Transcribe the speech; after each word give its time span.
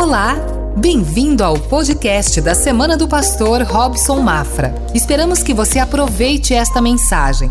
Olá, 0.00 0.34
bem-vindo 0.78 1.44
ao 1.44 1.60
podcast 1.60 2.40
da 2.40 2.54
Semana 2.54 2.96
do 2.96 3.06
Pastor 3.06 3.60
Robson 3.64 4.18
Mafra. 4.20 4.74
Esperamos 4.94 5.42
que 5.42 5.52
você 5.52 5.78
aproveite 5.78 6.54
esta 6.54 6.80
mensagem. 6.80 7.50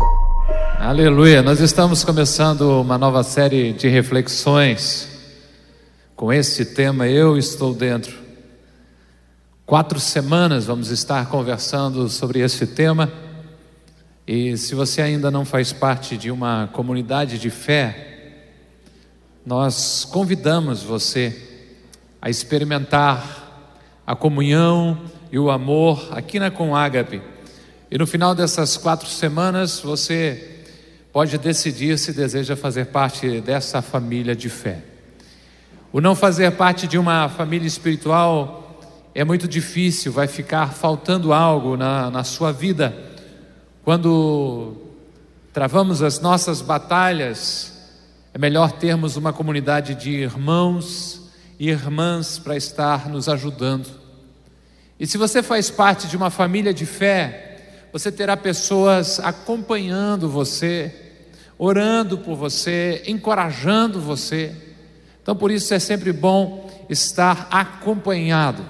Aleluia, 0.76 1.42
nós 1.42 1.60
estamos 1.60 2.02
começando 2.02 2.80
uma 2.80 2.98
nova 2.98 3.22
série 3.22 3.72
de 3.72 3.86
reflexões 3.86 5.08
com 6.16 6.32
esse 6.32 6.64
tema 6.74 7.06
Eu 7.06 7.38
Estou 7.38 7.72
Dentro. 7.72 8.18
Quatro 9.64 10.00
semanas 10.00 10.64
vamos 10.64 10.90
estar 10.90 11.28
conversando 11.28 12.08
sobre 12.08 12.40
esse 12.40 12.66
tema. 12.66 13.12
E 14.26 14.56
se 14.56 14.74
você 14.74 15.00
ainda 15.00 15.30
não 15.30 15.44
faz 15.44 15.72
parte 15.72 16.16
de 16.16 16.32
uma 16.32 16.68
comunidade 16.72 17.38
de 17.38 17.48
fé, 17.48 18.48
nós 19.46 20.04
convidamos 20.04 20.82
você 20.82 21.46
a 22.20 22.28
experimentar 22.28 23.48
a 24.06 24.14
comunhão 24.14 24.98
e 25.32 25.38
o 25.38 25.50
amor 25.50 26.08
aqui 26.10 26.38
na 26.38 26.50
Comágape. 26.50 27.22
E 27.90 27.96
no 27.96 28.06
final 28.06 28.34
dessas 28.34 28.76
quatro 28.76 29.08
semanas, 29.08 29.80
você 29.80 30.64
pode 31.12 31.38
decidir 31.38 31.98
se 31.98 32.12
deseja 32.12 32.56
fazer 32.56 32.86
parte 32.86 33.40
dessa 33.40 33.80
família 33.80 34.34
de 34.34 34.48
fé. 34.48 34.82
O 35.92 36.00
não 36.00 36.14
fazer 36.14 36.52
parte 36.52 36.86
de 36.86 36.98
uma 36.98 37.28
família 37.28 37.66
espiritual 37.66 38.80
é 39.14 39.24
muito 39.24 39.48
difícil, 39.48 40.12
vai 40.12 40.28
ficar 40.28 40.72
faltando 40.72 41.32
algo 41.32 41.76
na, 41.76 42.10
na 42.10 42.22
sua 42.22 42.52
vida. 42.52 42.94
Quando 43.82 44.76
travamos 45.52 46.00
as 46.00 46.20
nossas 46.20 46.60
batalhas, 46.62 47.72
é 48.32 48.38
melhor 48.38 48.72
termos 48.72 49.16
uma 49.16 49.32
comunidade 49.32 49.96
de 49.96 50.10
irmãos 50.10 51.19
irmãs 51.68 52.38
para 52.38 52.56
estar 52.56 53.08
nos 53.08 53.28
ajudando. 53.28 53.86
E 54.98 55.06
se 55.06 55.18
você 55.18 55.42
faz 55.42 55.70
parte 55.70 56.08
de 56.08 56.16
uma 56.16 56.30
família 56.30 56.72
de 56.72 56.86
fé, 56.86 57.86
você 57.92 58.10
terá 58.10 58.36
pessoas 58.36 59.20
acompanhando 59.20 60.28
você, 60.28 60.94
orando 61.58 62.18
por 62.18 62.34
você, 62.34 63.02
encorajando 63.06 64.00
você. 64.00 64.54
Então, 65.22 65.36
por 65.36 65.50
isso 65.50 65.74
é 65.74 65.78
sempre 65.78 66.12
bom 66.12 66.70
estar 66.88 67.46
acompanhado. 67.50 68.64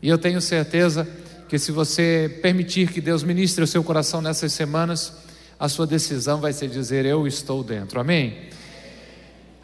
E 0.00 0.08
eu 0.08 0.16
tenho 0.16 0.40
certeza 0.40 1.06
que 1.48 1.58
se 1.58 1.70
você 1.70 2.38
permitir 2.42 2.90
que 2.90 3.00
Deus 3.00 3.22
ministre 3.22 3.62
o 3.62 3.66
seu 3.66 3.84
coração 3.84 4.22
nessas 4.22 4.52
semanas, 4.52 5.12
a 5.58 5.68
sua 5.68 5.86
decisão 5.86 6.40
vai 6.40 6.52
ser 6.52 6.68
dizer: 6.68 7.04
Eu 7.04 7.26
estou 7.26 7.62
dentro. 7.62 8.00
Amém? 8.00 8.48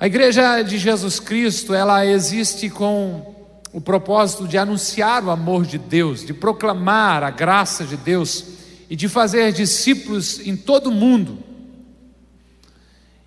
A 0.02 0.06
igreja 0.06 0.62
de 0.62 0.78
Jesus 0.78 1.20
Cristo, 1.20 1.72
ela 1.72 2.04
existe 2.04 2.68
com 2.68 3.36
o 3.72 3.80
propósito 3.80 4.48
de 4.48 4.58
anunciar 4.58 5.22
o 5.22 5.30
amor 5.30 5.64
de 5.64 5.78
Deus, 5.78 6.26
de 6.26 6.34
proclamar 6.34 7.22
a 7.22 7.30
graça 7.30 7.84
de 7.84 7.96
Deus 7.96 8.44
e 8.90 8.96
de 8.96 9.08
fazer 9.08 9.52
discípulos 9.52 10.40
em 10.44 10.56
todo 10.56 10.88
o 10.88 10.92
mundo. 10.92 11.38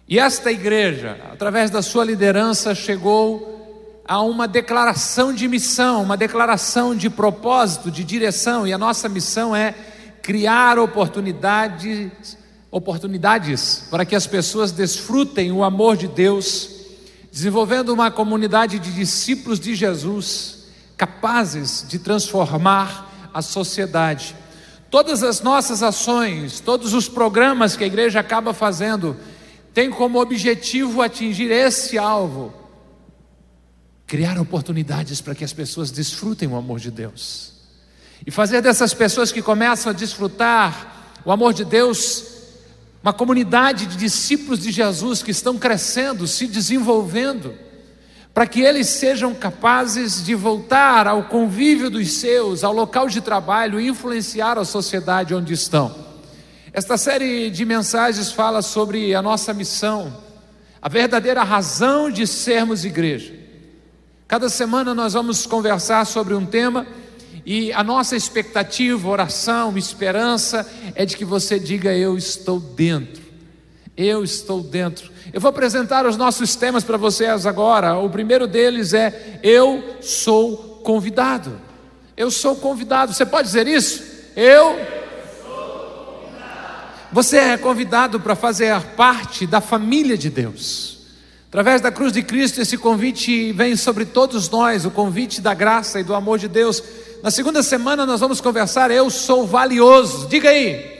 E 0.05 0.19
esta 0.19 0.51
igreja, 0.51 1.17
através 1.31 1.71
da 1.71 1.81
sua 1.81 2.03
liderança, 2.03 2.75
chegou 2.75 4.03
a 4.05 4.21
uma 4.21 4.45
declaração 4.45 5.33
de 5.33 5.47
missão, 5.47 6.03
uma 6.03 6.17
declaração 6.17 6.93
de 6.93 7.09
propósito, 7.09 7.89
de 7.89 8.03
direção, 8.03 8.67
e 8.67 8.73
a 8.73 8.77
nossa 8.77 9.07
missão 9.07 9.55
é 9.55 9.73
criar 10.21 10.77
oportunidades 10.77 12.37
oportunidades 12.71 13.83
para 13.89 14.05
que 14.05 14.15
as 14.15 14.27
pessoas 14.27 14.71
desfrutem 14.71 15.51
o 15.51 15.63
amor 15.63 15.95
de 15.95 16.07
Deus, 16.07 16.69
desenvolvendo 17.31 17.89
uma 17.89 18.11
comunidade 18.11 18.79
de 18.79 18.91
discípulos 18.91 19.59
de 19.59 19.75
Jesus 19.75 20.65
capazes 20.97 21.85
de 21.87 21.99
transformar 21.99 23.29
a 23.33 23.41
sociedade. 23.41 24.35
Todas 24.89 25.23
as 25.23 25.41
nossas 25.41 25.83
ações, 25.83 26.59
todos 26.59 26.93
os 26.93 27.09
programas 27.09 27.75
que 27.75 27.83
a 27.83 27.87
igreja 27.87 28.19
acaba 28.19 28.53
fazendo, 28.53 29.17
têm 29.73 29.89
como 29.89 30.21
objetivo 30.21 31.01
atingir 31.01 31.51
esse 31.51 31.97
alvo: 31.97 32.53
criar 34.07 34.39
oportunidades 34.39 35.19
para 35.19 35.35
que 35.35 35.43
as 35.43 35.51
pessoas 35.51 35.91
desfrutem 35.91 36.47
o 36.47 36.55
amor 36.55 36.79
de 36.79 36.91
Deus. 36.91 37.53
E 38.25 38.31
fazer 38.31 38.61
dessas 38.61 38.93
pessoas 38.93 39.31
que 39.31 39.41
começam 39.41 39.91
a 39.91 39.93
desfrutar 39.93 41.19
o 41.25 41.31
amor 41.31 41.53
de 41.53 41.65
Deus 41.65 42.34
uma 43.05 43.13
comunidade 43.13 43.85
de 43.85 43.97
discípulos 43.97 44.57
de 44.57 44.71
Jesus 44.71 45.21
que 45.21 45.29
estão 45.29 45.59
crescendo, 45.59 46.25
se 46.25 46.47
desenvolvendo, 46.47 47.53
para 48.33 48.47
que 48.47 48.61
eles 48.61 48.87
sejam 48.87 49.31
capazes 49.31 50.25
de 50.25 50.33
voltar 50.33 51.05
ao 51.05 51.25
convívio 51.25 51.91
dos 51.91 52.13
seus, 52.13 52.63
ao 52.63 52.73
local 52.73 53.07
de 53.07 53.21
trabalho 53.21 53.79
e 53.79 53.87
influenciar 53.87 54.57
a 54.57 54.65
sociedade 54.65 55.35
onde 55.35 55.53
estão. 55.53 55.95
Esta 56.73 56.97
série 56.97 57.51
de 57.51 57.63
mensagens 57.63 58.31
fala 58.31 58.63
sobre 58.63 59.13
a 59.13 59.21
nossa 59.21 59.53
missão, 59.53 60.11
a 60.81 60.89
verdadeira 60.89 61.43
razão 61.43 62.09
de 62.09 62.25
sermos 62.25 62.85
igreja. 62.85 63.35
Cada 64.27 64.49
semana 64.49 64.95
nós 64.95 65.13
vamos 65.13 65.45
conversar 65.45 66.07
sobre 66.07 66.33
um 66.33 66.43
tema 66.43 66.87
e 67.45 67.71
a 67.73 67.83
nossa 67.83 68.15
expectativa, 68.15 69.07
oração, 69.07 69.77
esperança 69.77 70.67
é 70.95 71.05
de 71.05 71.15
que 71.15 71.23
você 71.23 71.59
diga: 71.59 71.93
Eu 71.93 72.17
estou 72.17 72.59
dentro. 72.59 73.23
Eu 73.95 74.23
estou 74.23 74.61
dentro. 74.61 75.11
Eu 75.31 75.39
vou 75.39 75.49
apresentar 75.49 76.07
os 76.07 76.17
nossos 76.17 76.55
temas 76.55 76.83
para 76.83 76.97
vocês 76.97 77.45
agora. 77.45 77.97
O 77.97 78.09
primeiro 78.09 78.47
deles 78.47 78.93
é: 78.93 79.39
Eu 79.43 79.97
sou 80.01 80.81
convidado. 80.83 81.61
Eu 82.17 82.31
sou 82.31 82.55
convidado. 82.55 83.13
Você 83.13 83.25
pode 83.25 83.47
dizer 83.47 83.67
isso? 83.67 84.03
Eu. 84.35 84.79
Você 87.11 87.37
é 87.37 87.57
convidado 87.57 88.19
para 88.19 88.35
fazer 88.35 88.77
parte 88.97 89.45
da 89.45 89.61
família 89.61 90.17
de 90.17 90.31
Deus. 90.31 90.95
Através 91.47 91.79
da 91.79 91.91
cruz 91.91 92.11
de 92.11 92.21
Cristo, 92.21 92.59
esse 92.59 92.77
convite 92.77 93.53
vem 93.53 93.77
sobre 93.77 94.03
todos 94.03 94.49
nós 94.49 94.83
o 94.83 94.91
convite 94.91 95.39
da 95.39 95.53
graça 95.53 95.99
e 95.99 96.03
do 96.03 96.13
amor 96.13 96.37
de 96.37 96.49
Deus 96.49 96.83
na 97.25 97.31
segunda 97.31 97.63
semana 97.63 98.05
nós 98.05 98.19
vamos 98.19 98.39
conversar. 98.39 98.91
Eu 98.91 99.09
sou 99.09 99.47
valioso. 99.47 100.27
Diga 100.27 100.51
aí. 100.51 100.93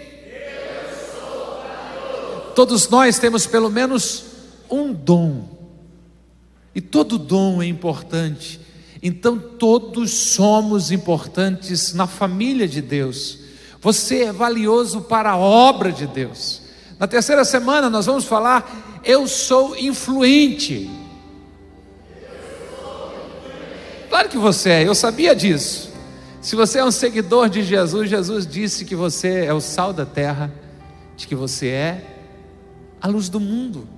Todos 2.55 2.89
nós 2.89 3.19
temos 3.19 3.45
pelo 3.45 3.69
menos 3.69 4.25
um 4.67 4.91
dom. 4.91 5.47
E 6.73 6.81
todo 6.81 7.19
dom 7.19 7.61
é 7.61 7.67
importante. 7.67 8.59
Então 9.03 9.37
todos 9.37 10.11
somos 10.15 10.89
importantes 10.91 11.93
na 11.93 12.07
família 12.07 12.67
de 12.67 12.81
Deus. 12.81 13.37
Você 13.79 14.23
é 14.23 14.33
valioso 14.33 15.01
para 15.01 15.29
a 15.29 15.37
obra 15.37 15.91
de 15.91 16.07
Deus. 16.07 16.63
Na 16.97 17.05
terceira 17.05 17.45
semana 17.45 17.87
nós 17.87 18.07
vamos 18.07 18.25
falar: 18.25 18.99
eu 19.05 19.27
sou 19.27 19.77
influente. 19.77 20.89
Claro 24.09 24.27
que 24.27 24.39
você 24.39 24.71
é, 24.71 24.87
eu 24.87 24.95
sabia 24.95 25.35
disso. 25.35 25.93
Se 26.45 26.55
você 26.55 26.77
é 26.77 26.85
um 26.85 26.91
seguidor 26.91 27.49
de 27.49 27.63
Jesus, 27.63 28.07
Jesus 28.07 28.45
disse 28.45 28.85
que 28.85 28.95
você 28.95 29.45
é 29.45 29.51
o 29.51 29.59
sal 29.59 29.91
da 29.91 30.05
terra, 30.05 30.53
de 31.17 31.25
que 31.25 31.33
você 31.33 31.69
é 31.69 32.05
a 33.01 33.07
luz 33.07 33.29
do 33.29 33.39
mundo. 33.39 33.89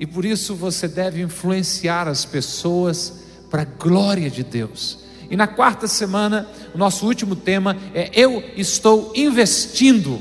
E 0.00 0.06
por 0.06 0.24
isso 0.24 0.54
você 0.54 0.88
deve 0.88 1.20
influenciar 1.20 2.08
as 2.08 2.24
pessoas 2.24 3.22
para 3.50 3.60
a 3.60 3.64
glória 3.66 4.30
de 4.30 4.42
Deus. 4.42 5.00
E 5.30 5.36
na 5.36 5.46
quarta 5.46 5.86
semana, 5.86 6.48
o 6.74 6.78
nosso 6.78 7.04
último 7.04 7.36
tema 7.36 7.76
é 7.92 8.10
Eu 8.14 8.42
estou 8.56 9.12
investindo. 9.14 10.18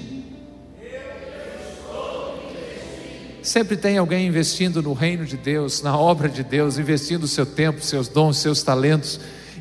Sempre 3.41 3.77
tem 3.77 3.97
alguém 3.97 4.27
investindo 4.27 4.83
no 4.83 4.91
reino 4.91 5.25
de 5.25 5.37
Deus, 5.37 5.81
na 5.81 5.97
obra 5.97 6.27
de 6.27 6.43
Deus, 6.43 6.77
investindo 6.77 7.25
seu 7.25 7.45
tempo, 7.45 7.81
seus 7.81 8.09
dons, 8.09 8.35
seus 8.35 8.61
talentos 8.61 9.17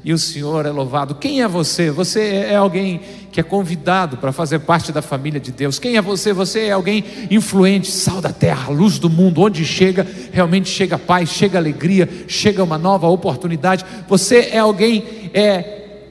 e 0.07 0.13
o 0.13 0.19
Senhor 0.19 0.65
é 0.65 0.71
louvado. 0.71 1.17
Quem 1.17 1.43
é 1.43 1.49
você? 1.49 1.91
Você 1.91 2.21
é 2.21 2.55
alguém 2.55 3.01
que 3.33 3.41
é 3.41 3.43
convidado 3.43 4.17
para 4.17 4.31
fazer 4.31 4.61
parte 4.61 4.93
da 4.93 5.03
família 5.03 5.41
de 5.41 5.51
Deus. 5.51 5.81
Quem 5.81 5.97
é 5.97 6.01
você? 6.01 6.33
Você 6.33 6.67
é 6.67 6.71
alguém 6.71 7.05
influente, 7.29 7.91
sal 7.91 8.21
da 8.21 8.33
terra, 8.33 8.71
luz 8.71 9.01
do 9.01 9.11
mundo. 9.11 9.41
Onde 9.41 9.65
chega, 9.65 10.07
realmente 10.31 10.69
chega 10.69 10.97
paz, 10.97 11.31
chega 11.31 11.59
alegria, 11.59 12.09
chega 12.29 12.63
uma 12.63 12.79
nova 12.79 13.09
oportunidade. 13.09 13.85
Você 14.07 14.51
é 14.53 14.59
alguém, 14.59 15.03
é, 15.35 15.59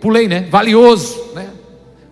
pulei, 0.01 0.27
né? 0.27 0.41
Valioso, 0.51 1.31
né? 1.33 1.47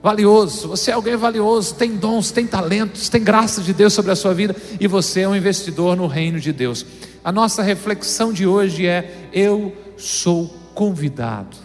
Valioso, 0.01 0.69
você 0.69 0.89
é 0.89 0.93
alguém 0.93 1.17
valioso, 1.17 1.75
tem 1.75 1.97
dons, 1.97 2.31
tem 2.31 2.47
talentos, 2.47 3.09
tem 3.09 3.21
graça 3.21 3.61
de 3.61 3.73
Deus 3.73 3.91
sobre 3.91 4.11
a 4.13 4.15
sua 4.15 4.33
vida 4.33 4.55
e 4.79 4.87
você 4.87 5.21
é 5.21 5.27
um 5.27 5.35
investidor 5.35 5.97
no 5.97 6.07
reino 6.07 6.39
de 6.39 6.53
Deus. 6.53 6.85
A 7.21 7.31
nossa 7.31 7.61
reflexão 7.61 8.31
de 8.31 8.47
hoje 8.47 8.87
é: 8.87 9.29
eu 9.33 9.73
sou 9.97 10.49
convidado. 10.73 11.62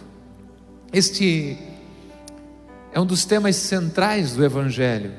Este 0.91 1.55
é 2.91 2.99
um 2.99 3.05
dos 3.05 3.23
temas 3.23 3.55
centrais 3.55 4.33
do 4.33 4.43
Evangelho. 4.43 5.11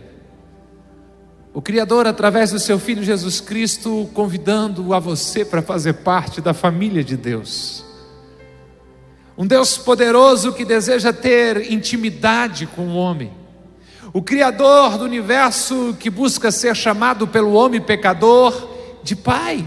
O 1.55 1.63
Criador, 1.63 2.09
através 2.09 2.51
do 2.51 2.59
seu 2.59 2.79
Filho 2.79 3.05
Jesus 3.05 3.41
Cristo, 3.41 4.09
convidando 4.13 4.93
a 4.93 4.99
você 4.99 5.45
para 5.45 5.63
fazer 5.63 5.95
parte 5.95 6.41
da 6.41 6.53
família 6.53 7.05
de 7.05 7.17
Deus. 7.17 7.85
um 9.39 9.47
Deus 9.47 9.79
poderoso 9.79 10.53
que 10.53 10.65
deseja 10.65 11.13
ter 11.13 11.73
intimidade 11.73 12.67
com 12.67 12.89
o 12.89 12.97
homem, 12.97 13.33
o 14.13 14.21
Criador 14.21 14.99
do 14.99 15.05
universo 15.05 15.97
que 15.99 16.11
busca 16.11 16.51
ser 16.51 16.75
chamado 16.77 17.27
pelo 17.29 17.53
homem 17.53 17.81
pecador 17.81 18.69
de 19.03 19.15
Pai. 19.15 19.65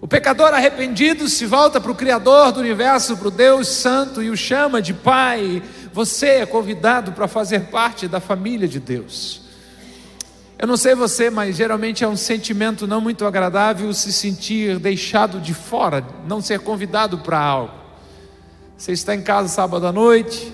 O 0.00 0.08
pecador 0.08 0.54
arrependido 0.54 1.28
se 1.28 1.44
volta 1.44 1.78
para 1.78 1.92
o 1.92 1.94
Criador 1.94 2.52
do 2.52 2.60
universo, 2.60 3.16
para 3.18 3.28
o 3.28 3.30
Deus 3.30 3.68
Santo, 3.68 4.22
e 4.22 4.30
o 4.30 4.36
chama 4.36 4.80
de 4.80 4.94
Pai. 4.94 5.62
Você 5.92 6.26
é 6.26 6.46
convidado 6.46 7.12
para 7.12 7.28
fazer 7.28 7.64
parte 7.64 8.08
da 8.08 8.18
família 8.18 8.66
de 8.66 8.80
Deus. 8.80 9.42
Eu 10.58 10.66
não 10.66 10.76
sei 10.76 10.94
você, 10.94 11.30
mas 11.30 11.56
geralmente 11.56 12.04
é 12.04 12.08
um 12.08 12.16
sentimento 12.16 12.86
não 12.86 13.00
muito 13.00 13.26
agradável 13.26 13.92
se 13.92 14.12
sentir 14.12 14.78
deixado 14.78 15.40
de 15.40 15.52
fora, 15.52 16.04
não 16.26 16.40
ser 16.40 16.60
convidado 16.60 17.18
para 17.18 17.38
algo. 17.38 17.74
Você 18.76 18.92
está 18.92 19.14
em 19.14 19.22
casa 19.22 19.48
sábado 19.48 19.86
à 19.86 19.92
noite, 19.92 20.52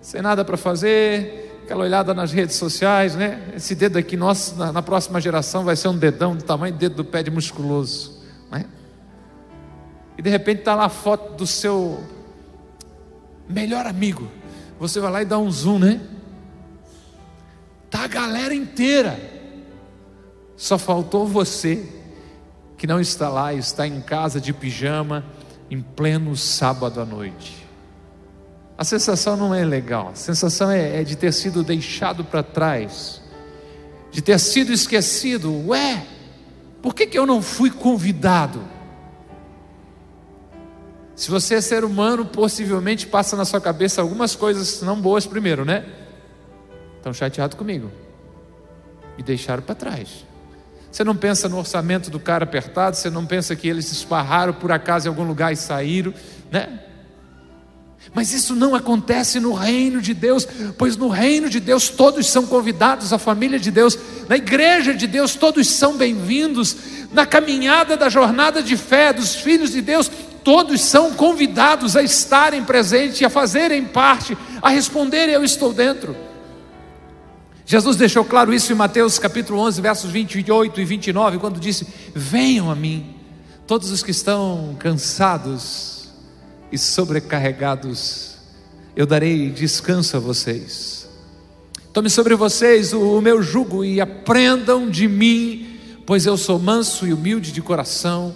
sem 0.00 0.22
nada 0.22 0.44
para 0.44 0.56
fazer, 0.56 1.60
aquela 1.64 1.84
olhada 1.84 2.12
nas 2.14 2.32
redes 2.32 2.56
sociais, 2.56 3.14
né? 3.14 3.40
Esse 3.56 3.74
dedo 3.74 3.96
aqui, 3.96 4.16
nosso, 4.16 4.56
na, 4.56 4.72
na 4.72 4.82
próxima 4.82 5.20
geração, 5.20 5.64
vai 5.64 5.76
ser 5.76 5.88
um 5.88 5.96
dedão 5.96 6.34
do 6.34 6.42
tamanho 6.42 6.74
do 6.74 6.78
dedo 6.78 6.96
do 6.96 7.04
pé 7.04 7.22
de 7.22 7.30
musculoso, 7.30 8.21
né? 8.52 8.66
E 10.16 10.22
de 10.22 10.30
repente 10.30 10.60
está 10.60 10.74
lá 10.74 10.84
a 10.84 10.88
foto 10.88 11.34
do 11.34 11.46
seu 11.46 12.04
melhor 13.48 13.86
amigo. 13.86 14.28
Você 14.78 15.00
vai 15.00 15.10
lá 15.10 15.22
e 15.22 15.24
dá 15.24 15.38
um 15.38 15.50
zoom, 15.50 15.78
né? 15.78 16.00
Tá 17.90 18.04
a 18.04 18.08
galera 18.08 18.54
inteira. 18.54 19.18
Só 20.56 20.78
faltou 20.78 21.26
você 21.26 21.88
que 22.76 22.86
não 22.86 23.00
está 23.00 23.28
lá, 23.28 23.52
está 23.54 23.86
em 23.86 24.00
casa 24.00 24.40
de 24.40 24.52
pijama, 24.52 25.24
em 25.70 25.80
pleno 25.80 26.36
sábado 26.36 27.00
à 27.00 27.04
noite. 27.04 27.66
A 28.76 28.84
sensação 28.84 29.36
não 29.36 29.54
é 29.54 29.64
legal, 29.64 30.08
a 30.08 30.14
sensação 30.14 30.70
é, 30.70 31.00
é 31.00 31.04
de 31.04 31.16
ter 31.16 31.32
sido 31.32 31.62
deixado 31.62 32.24
para 32.24 32.42
trás, 32.42 33.22
de 34.10 34.20
ter 34.20 34.38
sido 34.40 34.72
esquecido. 34.72 35.68
Ué, 35.68 36.04
por 36.82 36.94
que, 36.94 37.06
que 37.06 37.18
eu 37.18 37.24
não 37.24 37.40
fui 37.40 37.70
convidado? 37.70 38.62
Se 41.14 41.30
você 41.30 41.54
é 41.54 41.60
ser 41.60 41.84
humano, 41.84 42.24
possivelmente 42.24 43.06
passa 43.06 43.36
na 43.36 43.44
sua 43.44 43.60
cabeça 43.60 44.02
algumas 44.02 44.34
coisas 44.34 44.82
não 44.82 45.00
boas 45.00 45.24
primeiro, 45.24 45.64
né? 45.64 45.86
Estão 46.96 47.14
chateados 47.14 47.56
comigo. 47.56 47.90
Me 49.16 49.22
deixaram 49.22 49.62
para 49.62 49.74
trás. 49.74 50.26
Você 50.90 51.04
não 51.04 51.16
pensa 51.16 51.48
no 51.48 51.58
orçamento 51.58 52.10
do 52.10 52.18
cara 52.18 52.44
apertado, 52.44 52.96
você 52.96 53.08
não 53.08 53.24
pensa 53.24 53.54
que 53.54 53.68
eles 53.68 53.86
se 53.86 53.94
esparraram 53.94 54.52
por 54.52 54.72
acaso 54.72 55.06
em 55.06 55.08
algum 55.08 55.24
lugar 55.24 55.52
e 55.52 55.56
saíram, 55.56 56.12
né? 56.50 56.80
Mas 58.14 58.32
isso 58.32 58.54
não 58.54 58.74
acontece 58.74 59.40
no 59.40 59.52
reino 59.52 60.00
de 60.00 60.12
Deus, 60.12 60.46
pois 60.76 60.96
no 60.96 61.08
reino 61.08 61.48
de 61.48 61.60
Deus 61.60 61.88
todos 61.88 62.28
são 62.28 62.46
convidados, 62.46 63.12
a 63.12 63.18
família 63.18 63.58
de 63.58 63.70
Deus, 63.70 63.98
na 64.28 64.36
igreja 64.36 64.92
de 64.92 65.06
Deus 65.06 65.34
todos 65.34 65.68
são 65.68 65.96
bem-vindos, 65.96 66.76
na 67.12 67.24
caminhada 67.24 67.96
da 67.96 68.08
jornada 68.08 68.62
de 68.62 68.76
fé 68.76 69.12
dos 69.12 69.34
filhos 69.34 69.70
de 69.70 69.80
Deus, 69.80 70.10
todos 70.44 70.80
são 70.82 71.12
convidados 71.12 71.96
a 71.96 72.02
estarem 72.02 72.64
presentes, 72.64 73.22
a 73.22 73.30
fazerem 73.30 73.84
parte, 73.84 74.36
a 74.60 74.68
responderem: 74.68 75.34
Eu 75.34 75.44
estou 75.44 75.72
dentro. 75.72 76.14
Jesus 77.64 77.96
deixou 77.96 78.24
claro 78.24 78.52
isso 78.52 78.72
em 78.72 78.76
Mateus 78.76 79.18
capítulo 79.18 79.58
11, 79.60 79.80
versos 79.80 80.10
28 80.10 80.80
e 80.80 80.84
29, 80.84 81.38
quando 81.38 81.60
disse: 81.60 81.86
Venham 82.14 82.70
a 82.70 82.74
mim, 82.74 83.14
todos 83.66 83.90
os 83.90 84.02
que 84.02 84.10
estão 84.10 84.76
cansados 84.78 86.01
e 86.72 86.78
sobrecarregados, 86.78 88.36
eu 88.96 89.06
darei 89.06 89.50
descanso 89.50 90.16
a 90.16 90.20
vocês. 90.20 91.06
Tome 91.92 92.08
sobre 92.08 92.34
vocês 92.34 92.94
o, 92.94 93.20
meu 93.20 93.42
jugo 93.42 93.84
e 93.84 94.00
aprendam 94.00 94.88
de 94.88 95.06
mim, 95.06 95.78
pois 96.06 96.24
eu 96.24 96.38
sou 96.38 96.58
manso 96.58 97.06
e 97.06 97.12
humilde 97.12 97.52
de 97.52 97.60
coração, 97.60 98.34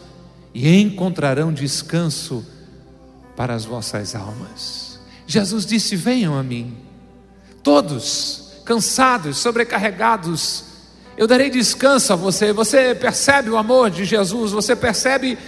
e 0.52 0.68
encontrarão 0.80 1.52
descanso 1.52 2.44
para 3.34 3.54
as 3.54 3.64
vossas 3.64 4.14
almas. 4.14 5.00
Jesus 5.26 5.64
disse: 5.64 5.96
Venham 5.96 6.38
a 6.38 6.42
mim, 6.42 6.76
todos 7.62 8.46
cansados, 8.66 9.38
sobrecarregados, 9.38 10.64
eu 11.16 11.26
darei 11.26 11.48
descanso 11.48 12.12
a 12.12 12.16
você. 12.16 12.52
Você 12.52 12.94
percebe 12.94 13.48
o 13.48 13.56
amor 13.56 13.88
de 13.88 14.04
Jesus, 14.04 14.52
você 14.52 14.76
percebe 14.76 15.38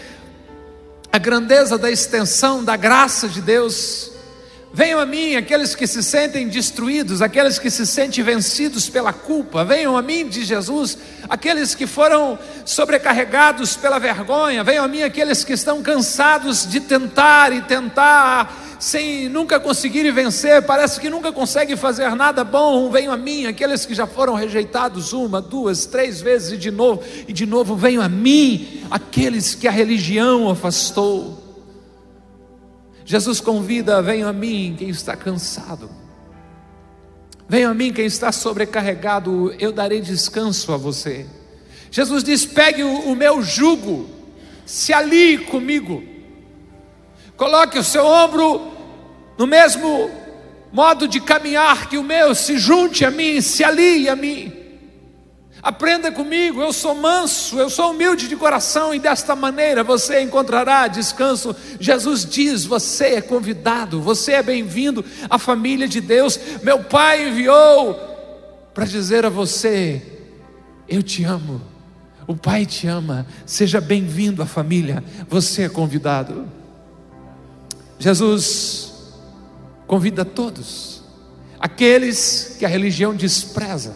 a 1.19 1.21
grandeza 1.21 1.77
da 1.77 1.91
extensão 1.91 2.63
da 2.63 2.77
graça 2.77 3.29
de 3.29 3.43
Deus. 3.43 4.13
Venham 4.73 5.01
a 5.01 5.07
mim 5.07 5.35
aqueles 5.35 5.75
que 5.75 5.85
se 5.85 6.01
sentem 6.01 6.47
destruídos, 6.47 7.21
aqueles 7.21 7.59
que 7.59 7.73
se 7.73 7.85
sentem 7.85 8.23
vencidos 8.23 8.89
pela 8.89 9.13
culpa. 9.13 9.65
Venham 9.65 9.97
a 9.97 10.03
mim, 10.03 10.29
de 10.29 10.45
Jesus, 10.45 10.97
aqueles 11.29 11.75
que 11.75 11.89
foram 11.89 12.39
sobrecarregados 12.65 13.77
pela 13.77 13.99
vergonha. 13.99 14.63
Venham 14.63 14.85
a 14.85 14.89
mim 14.89 15.03
aqueles 15.03 15.43
que 15.43 15.55
estão 15.55 15.83
cansados 15.83 16.65
de 16.65 16.79
tentar 16.79 17.53
e 17.53 17.63
tentar 17.63 18.68
sem 18.79 19.29
nunca 19.29 19.59
conseguirem 19.59 20.13
vencer, 20.13 20.63
parece 20.63 21.01
que 21.01 21.11
nunca 21.11 21.33
conseguem 21.33 21.77
fazer 21.77 22.15
nada 22.15 22.45
bom, 22.45 22.91
venham 22.91 23.13
a 23.13 23.17
mim, 23.17 23.47
aqueles 23.47 23.85
que 23.85 23.95
já 23.95 24.07
foram 24.07 24.35
rejeitados 24.35 25.13
uma, 25.13 25.41
duas, 25.41 25.87
três 25.87 26.21
vezes 26.21 26.53
e 26.53 26.57
de 26.57 26.71
novo, 26.71 27.03
e 27.27 27.33
de 27.33 27.45
novo 27.45 27.75
venham 27.75 28.03
a 28.03 28.09
mim, 28.09 28.83
aqueles 28.91 29.55
que 29.55 29.67
a 29.67 29.71
religião 29.71 30.49
afastou. 30.49 31.49
Jesus 33.05 33.41
convida, 33.41 34.03
venham 34.03 34.29
a 34.29 34.33
mim 34.33 34.77
quem 34.79 34.91
está 34.91 35.17
cansado. 35.17 35.91
Venham 37.49 37.71
a 37.71 37.75
mim 37.75 37.91
quem 37.91 38.05
está 38.05 38.31
sobrecarregado, 38.31 39.55
eu 39.59 39.73
darei 39.73 40.03
descanso 40.03 40.73
a 40.73 40.77
você. 40.77 41.25
Jesus 41.91 42.23
diz: 42.23 42.45
pegue 42.45 42.85
o, 42.85 43.11
o 43.11 43.17
meu 43.17 43.43
jugo, 43.43 44.09
se 44.67 44.93
alie 44.93 45.39
comigo. 45.39 46.18
Coloque 47.39 47.79
o 47.79 47.85
seu 47.85 48.05
ombro 48.05 48.73
no 49.39 49.47
mesmo 49.47 50.11
modo 50.73 51.07
de 51.07 51.21
caminhar 51.21 51.89
que 51.89 51.97
o 51.97 52.03
meu, 52.03 52.35
se 52.35 52.59
junte 52.59 53.05
a 53.05 53.13
mim, 53.13 53.41
se 53.41 53.63
alie 53.63 54.09
a 54.09 54.17
mim. 54.17 54.53
Aprenda 55.63 56.11
comigo, 56.11 56.61
eu 56.61 56.73
sou 56.73 56.97
manso, 56.97 57.57
eu 57.59 57.71
sou 57.71 57.93
humilde 57.93 58.27
de 58.27 58.35
coração 58.35 58.93
e 58.93 58.99
desta 58.99 59.37
maneira 59.37 59.85
você 59.85 60.21
encontrará 60.21 60.89
descanso. 60.89 61.55
Jesus 61.79 62.25
diz: 62.25 62.65
você 62.65 63.15
é 63.15 63.21
convidado, 63.21 64.01
você 64.01 64.33
é 64.33 64.43
bem-vindo 64.43 65.05
à 65.31 65.39
família 65.39 65.87
de 65.87 66.01
Deus. 66.01 66.39
Meu 66.63 66.83
Pai 66.83 67.29
enviou 67.29 67.95
para 68.75 68.85
dizer 68.85 69.25
a 69.25 69.29
você: 69.29 70.03
eu 70.89 71.05
te 71.05 71.23
amo. 71.23 71.63
O 72.27 72.37
Pai 72.37 72.67
te 72.67 72.89
ama, 72.89 73.27
seja 73.47 73.81
bem-vindo 73.81 74.43
à 74.43 74.47
família, 74.47 75.03
você 75.29 75.63
é 75.63 75.69
convidado. 75.69 76.58
Jesus 77.99 78.93
convida 79.87 80.25
todos, 80.25 81.03
aqueles 81.59 82.57
que 82.59 82.65
a 82.65 82.69
religião 82.69 83.15
despreza, 83.15 83.95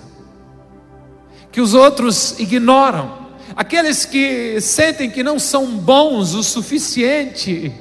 que 1.52 1.60
os 1.60 1.74
outros 1.74 2.38
ignoram, 2.38 3.28
aqueles 3.54 4.04
que 4.04 4.60
sentem 4.60 5.10
que 5.10 5.22
não 5.22 5.38
são 5.38 5.76
bons 5.76 6.34
o 6.34 6.42
suficiente, 6.42 7.72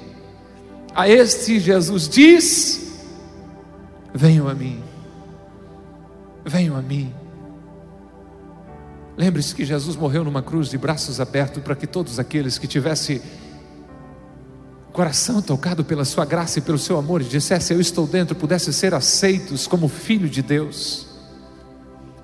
a 0.93 1.07
este 1.09 1.59
Jesus 1.59 2.07
diz: 2.07 2.99
venham 4.13 4.47
a 4.47 4.53
mim, 4.53 4.83
venham 6.45 6.75
a 6.75 6.81
mim. 6.81 7.13
Lembre-se 9.17 9.53
que 9.53 9.65
Jesus 9.65 9.95
morreu 9.95 10.23
numa 10.23 10.41
cruz 10.41 10.69
de 10.69 10.77
braços 10.77 11.19
abertos 11.19 11.61
para 11.61 11.75
que 11.75 11.85
todos 11.85 12.17
aqueles 12.17 12.57
que 12.57 12.67
tivessem 12.67 13.21
coração 14.91 15.41
tocado 15.41 15.83
pela 15.83 16.05
sua 16.05 16.25
graça 16.25 16.59
e 16.59 16.61
pelo 16.61 16.77
seu 16.77 16.97
amor, 16.97 17.21
e 17.21 17.25
dissesse: 17.25 17.73
Eu 17.73 17.79
estou 17.79 18.05
dentro, 18.05 18.35
pudesse 18.35 18.71
ser 18.73 18.93
aceitos 18.93 19.67
como 19.67 19.87
filho 19.87 20.29
de 20.29 20.41
Deus. 20.41 21.07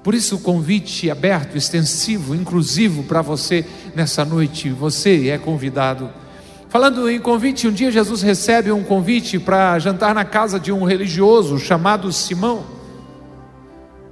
Por 0.04 0.14
isso, 0.14 0.36
o 0.36 0.40
convite 0.40 1.12
aberto, 1.12 1.58
extensivo, 1.58 2.34
inclusivo 2.34 3.04
para 3.04 3.22
você 3.22 3.66
nessa 3.94 4.24
noite, 4.24 4.70
você 4.70 5.30
é 5.30 5.38
convidado. 5.38 6.10
Falando 6.70 7.10
em 7.10 7.20
convite, 7.20 7.68
um 7.68 7.72
dia 7.72 7.92
Jesus 7.92 8.22
recebe 8.22 8.72
um 8.72 8.84
convite 8.84 9.40
para 9.40 9.80
jantar 9.80 10.14
na 10.14 10.26
casa 10.26 10.60
de 10.60 10.72
um 10.72 10.84
religioso 10.84 11.58
chamado 11.58 12.12
Simão. 12.12 12.66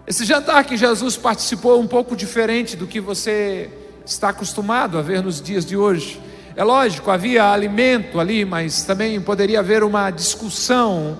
Esse 0.08 0.24
jantar 0.24 0.64
que 0.64 0.78
Jesus 0.78 1.18
participou 1.18 1.76
é 1.76 1.80
um 1.80 1.88
pouco 1.88 2.16
diferente 2.16 2.78
do 2.78 2.88
que 2.88 3.00
você 3.02 3.70
está 4.06 4.30
acostumado 4.30 4.98
a 4.98 5.02
ver 5.02 5.24
nos 5.24 5.42
dias 5.42 5.66
de 5.66 5.76
hoje. 5.76 6.22
É 6.58 6.64
lógico, 6.64 7.12
havia 7.12 7.52
alimento 7.52 8.18
ali, 8.18 8.46
mas 8.46 8.84
também 8.84 9.20
poderia 9.20 9.60
haver 9.60 9.84
uma 9.84 10.10
discussão, 10.10 11.20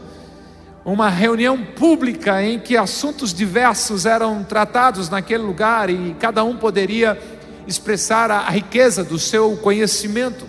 uma 0.86 1.10
reunião 1.10 1.62
pública 1.62 2.42
em 2.42 2.58
que 2.58 2.78
assuntos 2.78 3.34
diversos 3.34 4.06
eram 4.06 4.46
tratados 4.46 5.10
naquele 5.10 5.44
lugar 5.44 5.90
e 5.90 6.16
cada 6.22 6.42
um 6.46 6.56
poderia 6.56 7.20
expressar 7.68 8.32
a 8.32 8.50
riqueza 8.50 9.04
do 9.04 9.20
seu 9.20 9.58
conhecimento. 9.58 10.48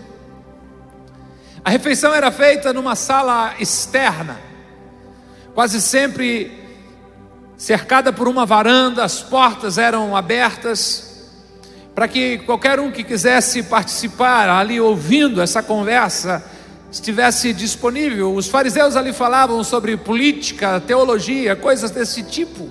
A 1.64 1.70
refeição 1.70 2.14
era 2.14 2.30
feita 2.30 2.72
numa 2.72 2.94
sala 2.94 3.54
externa, 3.58 4.38
quase 5.52 5.82
sempre 5.82 6.64
cercada 7.56 8.12
por 8.12 8.28
uma 8.28 8.46
varanda, 8.46 9.02
as 9.02 9.20
portas 9.20 9.78
eram 9.78 10.14
abertas, 10.16 11.05
para 11.96 12.06
que 12.06 12.36
qualquer 12.40 12.78
um 12.78 12.92
que 12.92 13.02
quisesse 13.02 13.62
participar 13.62 14.50
ali 14.50 14.78
ouvindo 14.78 15.40
essa 15.40 15.62
conversa 15.62 16.44
estivesse 16.92 17.54
disponível. 17.54 18.34
Os 18.34 18.48
fariseus 18.48 18.96
ali 18.96 19.14
falavam 19.14 19.64
sobre 19.64 19.96
política, 19.96 20.78
teologia, 20.78 21.56
coisas 21.56 21.90
desse 21.90 22.22
tipo. 22.22 22.68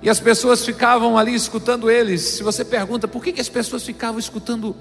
E 0.00 0.08
as 0.08 0.18
pessoas 0.18 0.64
ficavam 0.64 1.18
ali 1.18 1.34
escutando 1.34 1.90
eles. 1.90 2.22
Se 2.22 2.42
você 2.42 2.64
pergunta 2.64 3.06
por 3.06 3.22
que, 3.22 3.30
que 3.30 3.42
as 3.42 3.50
pessoas 3.50 3.82
ficavam 3.82 4.18
escutando 4.18 4.74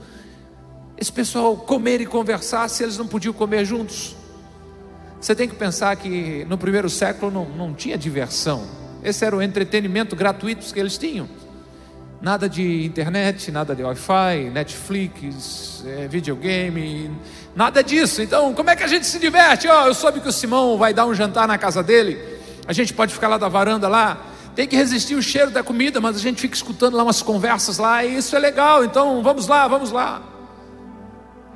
esse 0.97 1.11
pessoal 1.11 1.57
comer 1.57 1.99
e 1.99 2.05
conversar 2.05 2.69
se 2.69 2.81
eles 2.81 2.97
não 2.97 3.07
podiam 3.07 3.33
comer 3.33 3.65
juntos? 3.65 4.15
Você 5.19 5.35
tem 5.35 5.49
que 5.49 5.55
pensar 5.55 5.97
que 5.97 6.45
no 6.45 6.57
primeiro 6.57 6.89
século 6.89 7.29
não, 7.29 7.43
não 7.43 7.73
tinha 7.73 7.97
diversão. 7.97 8.65
Esse 9.03 9.25
era 9.25 9.35
o 9.35 9.41
entretenimento 9.41 10.15
gratuito 10.15 10.73
que 10.73 10.79
eles 10.79 10.97
tinham. 10.97 11.40
Nada 12.21 12.47
de 12.47 12.85
internet, 12.85 13.51
nada 13.51 13.75
de 13.75 13.81
Wi-Fi, 13.81 14.51
Netflix, 14.53 15.83
é, 15.87 16.07
videogame, 16.07 17.09
nada 17.55 17.83
disso. 17.83 18.21
Então, 18.21 18.53
como 18.53 18.69
é 18.69 18.75
que 18.75 18.83
a 18.83 18.87
gente 18.87 19.07
se 19.07 19.17
diverte? 19.17 19.67
Oh, 19.67 19.87
eu 19.87 19.93
soube 19.95 20.19
que 20.19 20.27
o 20.27 20.31
Simão 20.31 20.77
vai 20.77 20.93
dar 20.93 21.07
um 21.07 21.15
jantar 21.15 21.47
na 21.47 21.57
casa 21.57 21.81
dele. 21.81 22.19
A 22.67 22.73
gente 22.73 22.93
pode 22.93 23.11
ficar 23.11 23.27
lá 23.27 23.39
da 23.39 23.49
varanda 23.49 23.87
lá. 23.87 24.23
Tem 24.55 24.67
que 24.67 24.75
resistir 24.75 25.15
o 25.15 25.21
cheiro 25.23 25.49
da 25.49 25.63
comida, 25.63 25.99
mas 25.99 26.15
a 26.15 26.19
gente 26.19 26.39
fica 26.39 26.53
escutando 26.53 26.95
lá 26.95 27.01
umas 27.01 27.23
conversas 27.23 27.79
lá, 27.79 28.05
e 28.05 28.17
isso 28.17 28.35
é 28.35 28.39
legal. 28.39 28.85
Então, 28.85 29.23
vamos 29.23 29.47
lá, 29.47 29.67
vamos 29.67 29.91
lá. 29.91 30.21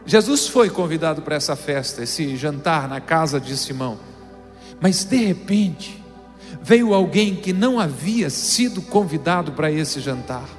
Jesus 0.04 0.48
foi 0.48 0.72
convidado 0.72 1.22
para 1.22 1.36
essa 1.36 1.56
festa, 1.56 2.02
esse 2.02 2.36
jantar 2.38 2.88
na 2.88 3.00
casa 3.00 3.40
de 3.40 3.56
Simão. 3.56 4.00
Mas 4.82 5.04
de 5.04 5.18
repente, 5.18 6.04
veio 6.66 6.96
alguém 6.96 7.36
que 7.36 7.54
não 7.54 7.80
havia 7.80 8.28
sido 8.28 8.82
convidado 8.82 9.52
para 9.52 9.72
esse 9.72 10.00
jantar. 10.00 10.50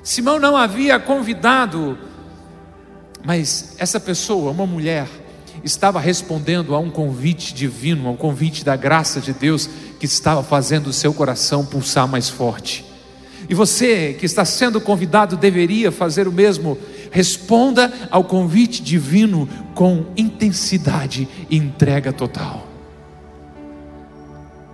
Simão 0.00 0.38
não 0.38 0.56
havia 0.56 0.96
convidado, 1.00 1.98
mas 3.24 3.74
essa 3.78 3.98
pessoa, 3.98 4.52
uma 4.52 4.64
mulher, 4.64 5.08
estava 5.64 5.98
respondendo 5.98 6.72
a 6.72 6.78
um 6.78 6.88
convite 6.88 7.52
divino, 7.52 8.06
a 8.06 8.12
um 8.12 8.16
convite 8.16 8.64
da 8.64 8.76
graça 8.76 9.20
de 9.20 9.32
Deus 9.32 9.68
que 9.98 10.06
estava 10.06 10.40
fazendo 10.40 10.86
o 10.86 10.92
seu 10.92 11.12
coração 11.12 11.66
pulsar 11.66 12.06
mais 12.06 12.28
forte. 12.28 12.84
E 13.48 13.54
você 13.54 14.14
que 14.16 14.26
está 14.26 14.44
sendo 14.44 14.80
convidado 14.80 15.36
deveria 15.36 15.90
fazer 15.90 16.28
o 16.28 16.32
mesmo. 16.32 16.78
Responda 17.10 17.92
ao 18.08 18.22
convite 18.22 18.82
divino 18.82 19.48
com 19.74 20.06
intensidade 20.16 21.28
e 21.50 21.56
entrega 21.56 22.12
total. 22.12 22.63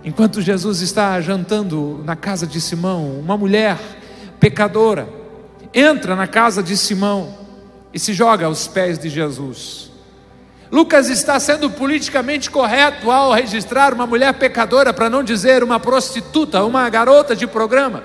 Enquanto 0.03 0.41
Jesus 0.41 0.81
está 0.81 1.19
jantando 1.21 2.01
na 2.03 2.15
casa 2.15 2.47
de 2.47 2.59
Simão, 2.59 3.19
uma 3.19 3.37
mulher 3.37 3.77
pecadora 4.39 5.07
entra 5.73 6.15
na 6.15 6.27
casa 6.27 6.61
de 6.61 6.75
Simão 6.75 7.37
e 7.93 7.99
se 7.99 8.13
joga 8.13 8.45
aos 8.45 8.67
pés 8.67 8.97
de 8.97 9.09
Jesus. 9.09 9.91
Lucas 10.71 11.09
está 11.09 11.39
sendo 11.39 11.69
politicamente 11.69 12.49
correto 12.49 13.11
ao 13.11 13.33
registrar 13.33 13.93
uma 13.93 14.07
mulher 14.07 14.33
pecadora, 14.35 14.93
para 14.93 15.09
não 15.09 15.21
dizer 15.21 15.63
uma 15.63 15.79
prostituta, 15.79 16.63
uma 16.63 16.89
garota 16.89 17.35
de 17.35 17.45
programa. 17.45 18.03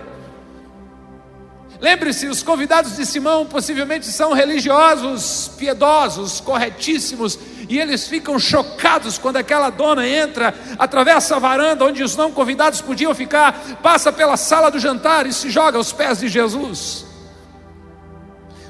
Lembre-se, 1.80 2.26
os 2.26 2.42
convidados 2.42 2.96
de 2.96 3.04
Simão 3.04 3.44
possivelmente 3.44 4.06
são 4.06 4.32
religiosos, 4.32 5.50
piedosos, 5.58 6.40
corretíssimos, 6.40 7.38
e 7.68 7.78
eles 7.78 8.08
ficam 8.08 8.38
chocados 8.38 9.18
quando 9.18 9.36
aquela 9.36 9.68
dona 9.68 10.08
entra, 10.08 10.54
atravessa 10.78 11.36
a 11.36 11.38
varanda 11.38 11.84
onde 11.84 12.02
os 12.02 12.16
não 12.16 12.32
convidados 12.32 12.80
podiam 12.80 13.14
ficar, 13.14 13.78
passa 13.82 14.12
pela 14.12 14.36
sala 14.36 14.70
do 14.70 14.78
jantar 14.78 15.26
e 15.26 15.32
se 15.32 15.50
joga 15.50 15.76
aos 15.76 15.92
pés 15.92 16.20
de 16.20 16.28
Jesus. 16.28 17.04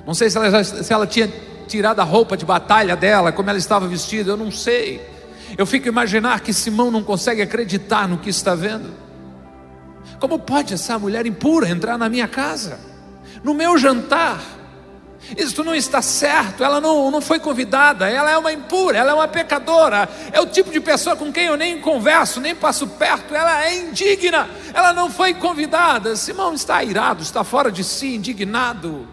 Não 0.04 0.14
sei 0.14 0.30
se 0.30 0.38
ela, 0.38 0.64
se 0.64 0.92
ela 0.92 1.06
tinha 1.06 1.32
tirado 1.68 2.00
a 2.00 2.04
roupa 2.04 2.36
de 2.36 2.44
batalha 2.44 2.96
dela, 2.96 3.32
como 3.32 3.50
ela 3.50 3.58
estava 3.58 3.86
vestida, 3.86 4.32
eu 4.32 4.36
não 4.36 4.50
sei. 4.50 5.00
Eu 5.56 5.66
fico 5.66 5.86
a 5.86 5.88
imaginar 5.90 6.40
que 6.40 6.52
Simão 6.52 6.90
não 6.90 7.04
consegue 7.04 7.42
acreditar 7.42 8.08
no 8.08 8.18
que 8.18 8.30
está 8.30 8.54
vendo. 8.54 8.92
Como 10.18 10.38
pode 10.38 10.74
essa 10.74 10.98
mulher 10.98 11.26
impura 11.26 11.68
entrar 11.68 11.98
na 11.98 12.08
minha 12.08 12.26
casa? 12.26 12.95
No 13.42 13.54
meu 13.54 13.76
jantar. 13.78 14.40
Isso 15.36 15.64
não 15.64 15.74
está 15.74 16.00
certo, 16.02 16.62
ela 16.62 16.80
não, 16.80 17.10
não 17.10 17.20
foi 17.20 17.40
convidada, 17.40 18.08
ela 18.08 18.30
é 18.30 18.38
uma 18.38 18.52
impura, 18.52 18.98
ela 18.98 19.10
é 19.10 19.14
uma 19.14 19.26
pecadora, 19.26 20.08
é 20.30 20.40
o 20.40 20.46
tipo 20.46 20.70
de 20.70 20.78
pessoa 20.78 21.16
com 21.16 21.32
quem 21.32 21.46
eu 21.46 21.56
nem 21.56 21.80
converso, 21.80 22.40
nem 22.40 22.54
passo 22.54 22.86
perto, 22.86 23.34
ela 23.34 23.64
é 23.64 23.76
indigna, 23.76 24.48
ela 24.72 24.92
não 24.92 25.10
foi 25.10 25.34
convidada. 25.34 26.14
Simão 26.14 26.54
está 26.54 26.84
irado, 26.84 27.22
está 27.22 27.42
fora 27.42 27.72
de 27.72 27.82
si, 27.82 28.14
indignado. 28.14 29.08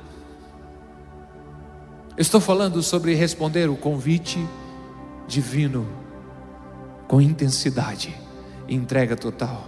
estou 2.16 2.40
falando 2.40 2.84
sobre 2.84 3.16
responder 3.16 3.70
o 3.70 3.76
convite 3.76 4.38
divino 5.28 5.88
com 7.08 7.20
intensidade 7.20 8.16
e 8.68 8.76
entrega 8.76 9.16
total. 9.16 9.68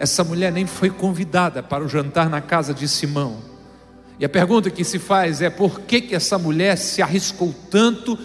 Essa 0.00 0.24
mulher 0.24 0.50
nem 0.50 0.66
foi 0.66 0.90
convidada 0.90 1.62
para 1.62 1.84
o 1.84 1.88
jantar 1.88 2.28
na 2.28 2.40
casa 2.40 2.74
de 2.74 2.88
Simão 2.88 3.53
e 4.18 4.24
a 4.24 4.28
pergunta 4.28 4.70
que 4.70 4.84
se 4.84 4.98
faz 4.98 5.42
é: 5.42 5.50
por 5.50 5.80
que, 5.80 6.00
que 6.00 6.14
essa 6.14 6.38
mulher 6.38 6.76
se 6.76 7.02
arriscou 7.02 7.54
tanto 7.70 8.18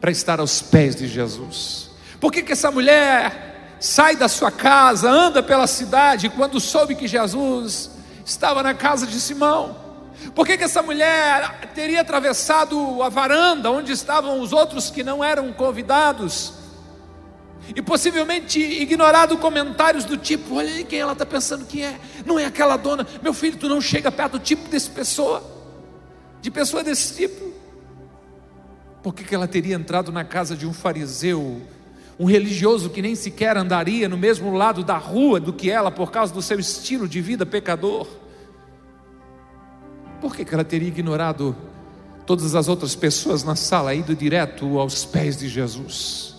para 0.00 0.10
estar 0.10 0.40
aos 0.40 0.60
pés 0.60 0.96
de 0.96 1.06
Jesus? 1.06 1.90
Por 2.20 2.32
que, 2.32 2.42
que 2.42 2.52
essa 2.52 2.70
mulher 2.70 3.76
sai 3.80 4.16
da 4.16 4.28
sua 4.28 4.50
casa, 4.50 5.08
anda 5.08 5.42
pela 5.42 5.66
cidade, 5.66 6.28
quando 6.28 6.58
soube 6.58 6.96
que 6.96 7.06
Jesus 7.06 7.90
estava 8.24 8.62
na 8.62 8.74
casa 8.74 9.06
de 9.06 9.20
Simão? 9.20 9.76
Por 10.34 10.44
que, 10.46 10.58
que 10.58 10.64
essa 10.64 10.82
mulher 10.82 11.70
teria 11.74 12.00
atravessado 12.00 13.02
a 13.02 13.08
varanda 13.08 13.70
onde 13.70 13.92
estavam 13.92 14.40
os 14.40 14.52
outros 14.52 14.90
que 14.90 15.04
não 15.04 15.22
eram 15.22 15.52
convidados? 15.52 16.52
E 17.74 17.82
possivelmente 17.82 18.58
ignorado 18.58 19.36
comentários 19.38 20.04
do 20.04 20.16
tipo: 20.16 20.56
olha 20.56 20.70
aí 20.70 20.84
quem 20.84 20.98
ela 20.98 21.12
está 21.12 21.26
pensando 21.26 21.64
que 21.66 21.82
é. 21.82 21.98
Não 22.24 22.38
é 22.38 22.44
aquela 22.44 22.76
dona, 22.76 23.06
meu 23.22 23.34
filho, 23.34 23.56
tu 23.56 23.68
não 23.68 23.80
chega 23.80 24.10
perto 24.10 24.32
do 24.32 24.38
tipo 24.38 24.68
desse 24.68 24.90
pessoa, 24.90 25.42
de 26.40 26.50
pessoa 26.50 26.82
desse 26.82 27.16
tipo. 27.16 27.52
Por 29.02 29.14
que, 29.14 29.24
que 29.24 29.34
ela 29.34 29.46
teria 29.46 29.76
entrado 29.76 30.10
na 30.10 30.24
casa 30.24 30.56
de 30.56 30.66
um 30.66 30.72
fariseu, 30.72 31.62
um 32.18 32.24
religioso 32.24 32.90
que 32.90 33.00
nem 33.00 33.14
sequer 33.14 33.56
andaria 33.56 34.08
no 34.08 34.16
mesmo 34.16 34.52
lado 34.52 34.82
da 34.82 34.96
rua 34.96 35.38
do 35.38 35.52
que 35.52 35.70
ela 35.70 35.90
por 35.90 36.10
causa 36.10 36.32
do 36.32 36.42
seu 36.42 36.58
estilo 36.58 37.08
de 37.08 37.20
vida 37.20 37.46
pecador? 37.46 38.08
Por 40.20 40.34
que, 40.34 40.44
que 40.44 40.52
ela 40.52 40.64
teria 40.64 40.88
ignorado 40.88 41.56
todas 42.26 42.54
as 42.54 42.66
outras 42.66 42.96
pessoas 42.96 43.44
na 43.44 43.54
sala, 43.54 43.94
ido 43.94 44.16
direto 44.16 44.78
aos 44.78 45.04
pés 45.04 45.36
de 45.36 45.48
Jesus? 45.48 46.37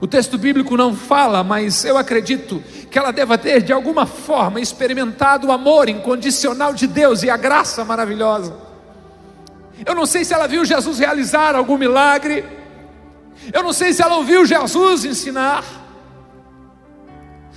O 0.00 0.06
texto 0.06 0.38
bíblico 0.38 0.76
não 0.76 0.94
fala, 0.94 1.44
mas 1.44 1.84
eu 1.84 1.98
acredito 1.98 2.62
que 2.90 2.98
ela 2.98 3.12
deva 3.12 3.36
ter 3.36 3.62
de 3.62 3.72
alguma 3.72 4.06
forma 4.06 4.58
experimentado 4.58 5.48
o 5.48 5.52
amor 5.52 5.88
incondicional 5.88 6.72
de 6.72 6.86
Deus 6.86 7.22
e 7.22 7.28
a 7.28 7.36
graça 7.36 7.84
maravilhosa. 7.84 8.56
Eu 9.84 9.94
não 9.94 10.06
sei 10.06 10.24
se 10.24 10.32
ela 10.32 10.48
viu 10.48 10.64
Jesus 10.64 10.98
realizar 10.98 11.54
algum 11.54 11.76
milagre, 11.76 12.44
eu 13.52 13.62
não 13.62 13.72
sei 13.72 13.92
se 13.92 14.02
ela 14.02 14.16
ouviu 14.16 14.44
Jesus 14.46 15.04
ensinar, 15.04 15.64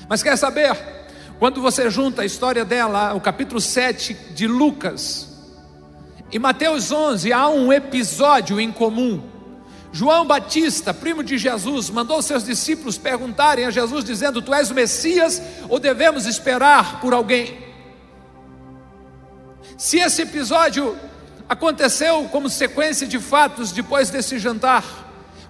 mas 0.10 0.22
quer 0.22 0.38
saber? 0.38 0.78
Quando 1.40 1.62
você 1.62 1.90
junta 1.90 2.22
a 2.22 2.26
história 2.26 2.64
dela, 2.64 3.14
o 3.14 3.22
capítulo 3.22 3.60
7 3.60 4.14
de 4.34 4.48
Lucas, 4.48 5.30
e 6.32 6.40
Mateus 6.40 6.92
11, 6.92 7.32
há 7.32 7.48
um 7.48 7.72
episódio 7.72 8.60
em 8.60 8.72
comum. 8.72 9.33
João 9.96 10.26
Batista, 10.26 10.92
primo 10.92 11.24
de 11.24 11.38
Jesus, 11.38 11.92
mandou 11.92 12.20
seus 12.24 12.44
discípulos 12.44 12.98
perguntarem 12.98 13.64
a 13.66 13.70
Jesus, 13.70 14.04
dizendo: 14.04 14.42
Tu 14.42 14.52
és 14.52 14.72
o 14.72 14.74
Messias 14.74 15.40
ou 15.70 15.80
devemos 15.80 16.26
esperar 16.26 17.00
por 17.00 17.14
alguém? 17.14 17.60
Se 19.78 20.00
esse 20.00 20.24
episódio 20.24 20.98
aconteceu 21.48 22.24
como 22.32 22.50
sequência 22.50 23.06
de 23.06 23.20
fatos 23.20 23.72
depois 23.72 24.10
desse 24.10 24.40
jantar, 24.40 24.84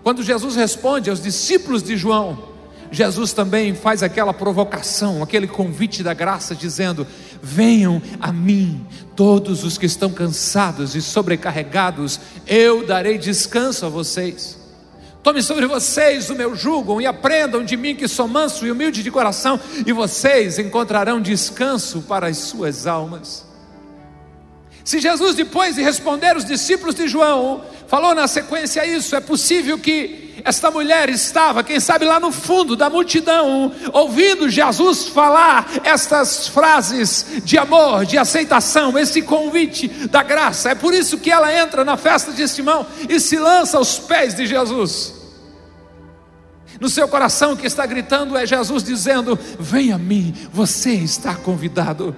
quando 0.04 0.22
Jesus 0.22 0.58
responde 0.58 1.10
aos 1.10 1.22
discípulos 1.22 1.82
de 1.82 1.96
João, 1.96 2.53
Jesus 2.94 3.34
também 3.34 3.74
faz 3.74 4.04
aquela 4.04 4.32
provocação, 4.32 5.24
aquele 5.24 5.48
convite 5.48 6.04
da 6.04 6.14
graça, 6.14 6.54
dizendo: 6.54 7.08
Venham 7.42 8.00
a 8.22 8.32
mim, 8.32 8.86
todos 9.16 9.64
os 9.64 9.80
que 9.80 9.88
estão 9.88 10.12
cansados 10.12 10.96
e 10.96 11.02
sobrecarregados, 11.02 12.20
eu 12.46 12.86
darei 12.86 13.18
descanso 13.18 13.88
a 13.88 13.90
vocês. 13.90 14.60
Tome 15.24 15.42
sobre 15.42 15.66
vocês 15.66 16.30
o 16.30 16.36
meu 16.36 16.56
jugo 16.56 17.02
e 17.02 17.08
aprendam 17.08 17.66
de 17.66 17.76
mim 17.76 17.96
que 17.96 18.08
sou 18.08 18.28
manso 18.28 18.68
e 18.68 18.72
humilde 18.72 19.02
de 19.02 19.10
coração, 19.10 19.60
e 19.88 19.92
vocês 19.92 20.60
encontrarão 20.60 21.20
descanso 21.20 22.04
para 22.04 22.28
as 22.28 22.38
suas 22.38 22.86
almas. 22.86 23.44
Se 24.84 25.00
Jesus, 25.00 25.36
depois 25.36 25.76
de 25.76 25.82
responder 25.82 26.38
os 26.38 26.46
discípulos 26.46 26.94
de 26.94 27.08
João, 27.08 27.64
falou 27.88 28.14
na 28.14 28.28
sequência 28.28 28.86
isso, 28.86 29.16
é 29.16 29.20
possível 29.20 29.80
que 29.80 30.33
esta 30.46 30.70
mulher 30.70 31.10
estava, 31.10 31.64
quem 31.64 31.80
sabe 31.80 32.06
lá 32.06 32.20
no 32.20 32.32
fundo 32.32 32.76
da 32.76 32.90
multidão, 32.90 33.72
ouvindo 33.94 34.50
Jesus 34.50 35.08
falar 35.08 35.70
estas 35.84 36.50
frases 36.50 37.26
de 37.44 37.58
amor, 37.58 38.06
de 38.06 38.18
aceitação, 38.18 38.98
esse 39.00 39.22
convite 39.22 39.88
da 40.08 40.22
graça. 40.22 40.72
É 40.72 40.76
por 40.76 40.94
isso 40.94 41.18
que 41.18 41.32
ela 41.32 41.54
entra 41.54 41.86
na 41.86 41.96
festa 41.96 42.34
de 42.34 42.46
Simão 42.48 42.86
e 43.08 43.20
se 43.20 43.38
lança 43.38 43.78
aos 43.78 43.98
pés 44.00 44.36
de 44.36 44.46
Jesus. 44.46 45.14
No 46.80 46.90
seu 46.90 47.08
coração 47.08 47.56
que 47.56 47.66
está 47.66 47.86
gritando 47.86 48.36
é 48.36 48.46
Jesus 48.46 48.84
dizendo: 48.84 49.40
Venha 49.58 49.96
a 49.96 50.00
mim, 50.00 50.34
você 50.52 50.92
está 50.92 51.34
convidado. 51.36 52.14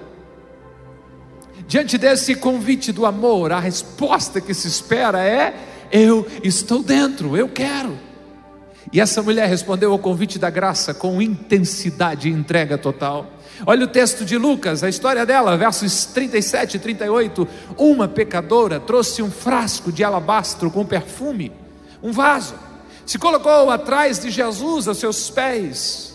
Diante 1.68 1.96
desse 1.96 2.34
convite 2.34 2.90
do 2.90 3.06
amor, 3.06 3.52
a 3.52 3.60
resposta 3.60 4.40
que 4.40 4.52
se 4.52 4.66
espera 4.66 5.22
é: 5.22 5.54
Eu 5.92 6.26
estou 6.42 6.82
dentro, 6.82 7.36
eu 7.36 7.48
quero. 7.48 8.06
E 8.92 9.00
essa 9.00 9.22
mulher 9.22 9.48
respondeu 9.48 9.92
ao 9.92 9.98
convite 9.98 10.38
da 10.38 10.50
graça 10.50 10.94
com 10.94 11.20
intensidade 11.20 12.28
e 12.28 12.32
entrega 12.32 12.78
total. 12.78 13.26
Olha 13.66 13.84
o 13.84 13.88
texto 13.88 14.24
de 14.24 14.36
Lucas, 14.36 14.82
a 14.82 14.88
história 14.88 15.24
dela, 15.24 15.56
versos 15.56 16.04
37 16.06 16.76
e 16.76 16.80
38. 16.80 17.48
Uma 17.76 18.06
pecadora 18.06 18.78
trouxe 18.78 19.22
um 19.22 19.30
frasco 19.30 19.90
de 19.90 20.04
alabastro 20.04 20.70
com 20.70 20.84
perfume, 20.84 21.50
um 22.02 22.12
vaso, 22.12 22.54
se 23.04 23.18
colocou 23.18 23.70
atrás 23.70 24.18
de 24.18 24.30
Jesus 24.30 24.88
aos 24.88 24.98
seus 24.98 25.30
pés, 25.30 26.14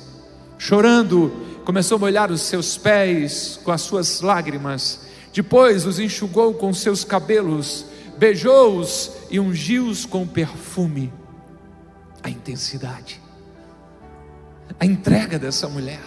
chorando, 0.57 1.31
começou 1.65 1.95
a 1.95 1.99
molhar 1.99 2.31
os 2.31 2.41
seus 2.41 2.77
pés 2.77 3.59
com 3.63 3.71
as 3.71 3.81
suas 3.81 4.21
lágrimas 4.21 5.11
depois 5.33 5.85
os 5.85 5.97
enxugou 5.97 6.53
com 6.53 6.73
seus 6.73 7.05
cabelos, 7.05 7.85
beijou-os 8.17 9.11
e 9.29 9.39
ungiu-os 9.39 10.05
com 10.05 10.27
perfume. 10.27 11.11
A 12.23 12.29
intensidade, 12.29 13.19
a 14.79 14.85
entrega 14.85 15.39
dessa 15.39 15.67
mulher, 15.67 16.01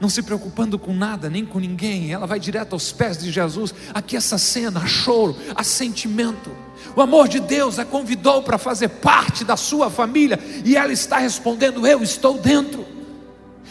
não 0.00 0.10
se 0.10 0.22
preocupando 0.22 0.78
com 0.78 0.92
nada, 0.92 1.30
nem 1.30 1.44
com 1.44 1.58
ninguém, 1.58 2.12
ela 2.12 2.26
vai 2.26 2.38
direto 2.38 2.74
aos 2.74 2.92
pés 2.92 3.16
de 3.16 3.30
Jesus. 3.30 3.74
Aqui, 3.94 4.16
essa 4.16 4.36
cena, 4.36 4.86
choro, 4.86 5.36
há 5.54 5.62
sentimento. 5.64 6.50
O 6.94 7.00
amor 7.00 7.28
de 7.28 7.40
Deus 7.40 7.78
a 7.78 7.84
convidou 7.84 8.42
para 8.42 8.58
fazer 8.58 8.88
parte 8.88 9.44
da 9.44 9.56
sua 9.56 9.90
família, 9.90 10.38
e 10.64 10.76
ela 10.76 10.92
está 10.92 11.18
respondendo: 11.18 11.86
Eu 11.86 12.02
estou 12.02 12.38
dentro. 12.38 12.84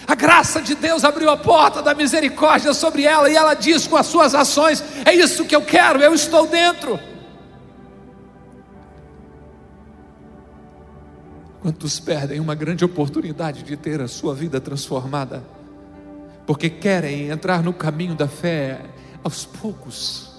A 0.08 0.14
graça 0.14 0.62
de 0.62 0.76
Deus 0.76 1.04
abriu 1.04 1.30
a 1.30 1.38
porta 1.38 1.82
da 1.82 1.94
misericórdia 1.94 2.74
sobre 2.74 3.04
ela 3.04 3.30
e 3.30 3.36
ela 3.36 3.54
diz 3.54 3.88
com 3.88 3.96
as 3.96 4.06
suas 4.08 4.34
ações: 4.36 4.84
É 5.06 5.14
isso 5.14 5.46
que 5.46 5.56
eu 5.56 5.62
quero, 5.62 6.00
eu 6.00 6.14
estou 6.14 6.48
dentro. 6.48 7.00
Quantos 11.66 12.00
perdem 12.00 12.40
uma 12.40 12.54
grande 12.54 12.86
oportunidade 12.86 13.64
de 13.64 13.76
ter 13.76 14.00
a 14.00 14.08
sua 14.08 14.36
vida 14.36 14.62
transformada, 14.62 15.44
porque 16.46 16.70
querem 16.70 17.30
entrar 17.30 17.64
no 17.64 17.74
caminho 17.74 18.14
da 18.14 18.28
fé 18.28 18.82
aos 19.24 19.46
poucos. 19.46 20.30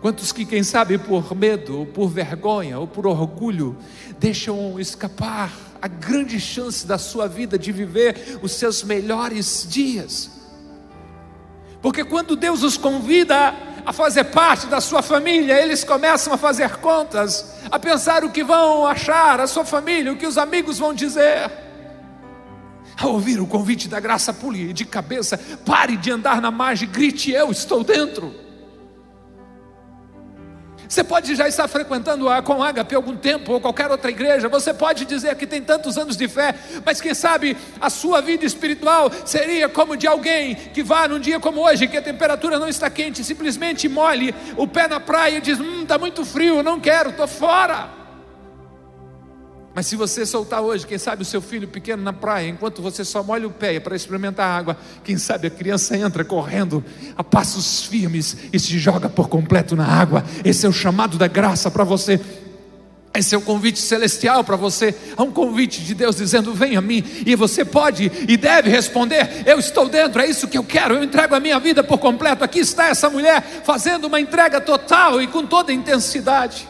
Quantos 0.00 0.32
que, 0.32 0.46
quem 0.46 0.62
sabe, 0.62 0.96
por 0.96 1.36
medo, 1.36 1.80
ou 1.80 1.84
por 1.84 2.08
vergonha, 2.08 2.78
ou 2.78 2.86
por 2.86 3.06
orgulho, 3.06 3.76
deixam 4.18 4.80
escapar 4.80 5.52
a 5.82 5.86
grande 5.86 6.40
chance 6.40 6.86
da 6.86 6.96
sua 6.96 7.28
vida 7.28 7.58
de 7.58 7.72
viver 7.72 8.38
os 8.40 8.52
seus 8.52 8.82
melhores 8.82 9.66
dias. 9.68 10.30
Porque 11.82 12.04
quando 12.04 12.34
Deus 12.34 12.62
os 12.62 12.78
convida 12.78 13.54
a 13.84 13.92
fazer 13.92 14.24
parte 14.24 14.66
da 14.66 14.80
sua 14.80 15.02
família, 15.02 15.60
eles 15.60 15.84
começam 15.84 16.32
a 16.32 16.36
fazer 16.36 16.76
contas, 16.76 17.54
a 17.70 17.78
pensar 17.78 18.24
o 18.24 18.30
que 18.30 18.44
vão 18.44 18.86
achar 18.86 19.40
a 19.40 19.46
sua 19.46 19.64
família, 19.64 20.12
o 20.12 20.16
que 20.16 20.26
os 20.26 20.38
amigos 20.38 20.78
vão 20.78 20.92
dizer. 20.92 21.50
Ao 23.00 23.12
ouvir 23.12 23.40
o 23.40 23.46
convite 23.46 23.88
da 23.88 23.98
graça, 23.98 24.32
pule 24.32 24.72
de 24.72 24.84
cabeça, 24.84 25.38
pare 25.64 25.96
de 25.96 26.10
andar 26.10 26.40
na 26.40 26.50
margem, 26.50 26.88
grite: 26.88 27.32
Eu 27.32 27.50
estou 27.50 27.82
dentro. 27.82 28.49
Você 30.90 31.04
pode 31.04 31.36
já 31.36 31.46
estar 31.46 31.68
frequentando 31.68 32.28
a 32.28 32.42
com 32.42 32.60
Ágape 32.60 32.96
algum 32.96 33.16
tempo, 33.16 33.52
ou 33.52 33.60
qualquer 33.60 33.88
outra 33.92 34.10
igreja, 34.10 34.48
você 34.48 34.74
pode 34.74 35.04
dizer 35.04 35.36
que 35.36 35.46
tem 35.46 35.62
tantos 35.62 35.96
anos 35.96 36.16
de 36.16 36.26
fé, 36.26 36.52
mas 36.84 37.00
quem 37.00 37.14
sabe 37.14 37.56
a 37.80 37.88
sua 37.88 38.20
vida 38.20 38.44
espiritual 38.44 39.08
seria 39.24 39.68
como 39.68 39.96
de 39.96 40.08
alguém 40.08 40.56
que 40.56 40.82
vá 40.82 41.06
num 41.06 41.20
dia 41.20 41.38
como 41.38 41.60
hoje, 41.60 41.86
que 41.86 41.96
a 41.96 42.02
temperatura 42.02 42.58
não 42.58 42.66
está 42.68 42.90
quente, 42.90 43.22
simplesmente 43.22 43.88
molhe 43.88 44.34
o 44.56 44.66
pé 44.66 44.88
na 44.88 44.98
praia 44.98 45.36
e 45.36 45.40
diz: 45.40 45.60
Hum, 45.60 45.82
está 45.82 45.96
muito 45.96 46.24
frio, 46.24 46.60
não 46.60 46.80
quero, 46.80 47.10
estou 47.10 47.28
fora. 47.28 47.99
Mas 49.74 49.86
se 49.86 49.94
você 49.94 50.26
soltar 50.26 50.60
hoje, 50.62 50.86
quem 50.86 50.98
sabe 50.98 51.22
o 51.22 51.24
seu 51.24 51.40
filho 51.40 51.68
pequeno 51.68 52.02
na 52.02 52.12
praia, 52.12 52.48
enquanto 52.48 52.82
você 52.82 53.04
só 53.04 53.22
molha 53.22 53.46
o 53.46 53.52
pé 53.52 53.78
para 53.78 53.94
experimentar 53.94 54.46
a 54.46 54.56
água, 54.56 54.76
quem 55.04 55.16
sabe 55.16 55.46
a 55.46 55.50
criança 55.50 55.96
entra 55.96 56.24
correndo 56.24 56.84
a 57.16 57.22
passos 57.22 57.84
firmes 57.84 58.36
e 58.52 58.58
se 58.58 58.78
joga 58.78 59.08
por 59.08 59.28
completo 59.28 59.76
na 59.76 59.86
água. 59.86 60.24
Esse 60.44 60.66
é 60.66 60.68
o 60.68 60.72
chamado 60.72 61.16
da 61.16 61.28
graça 61.28 61.70
para 61.70 61.84
você. 61.84 62.20
Esse 63.14 63.34
é 63.34 63.38
o 63.38 63.40
convite 63.40 63.78
celestial 63.78 64.42
para 64.42 64.56
você. 64.56 64.94
Há 65.16 65.22
um 65.22 65.30
convite 65.30 65.82
de 65.82 65.94
Deus 65.94 66.16
dizendo: 66.16 66.54
Venha 66.54 66.78
a 66.78 66.82
mim. 66.82 67.04
E 67.24 67.34
você 67.36 67.64
pode 67.64 68.10
e 68.28 68.36
deve 68.36 68.70
responder: 68.70 69.44
Eu 69.46 69.58
estou 69.58 69.88
dentro, 69.88 70.20
é 70.20 70.26
isso 70.26 70.48
que 70.48 70.58
eu 70.58 70.64
quero. 70.64 70.94
Eu 70.94 71.02
entrego 71.02 71.34
a 71.34 71.40
minha 71.40 71.58
vida 71.58 71.82
por 71.82 71.98
completo. 71.98 72.44
Aqui 72.44 72.60
está 72.60 72.86
essa 72.86 73.10
mulher 73.10 73.42
fazendo 73.64 74.06
uma 74.06 74.20
entrega 74.20 74.60
total 74.60 75.20
e 75.20 75.26
com 75.26 75.44
toda 75.44 75.72
intensidade 75.72 76.68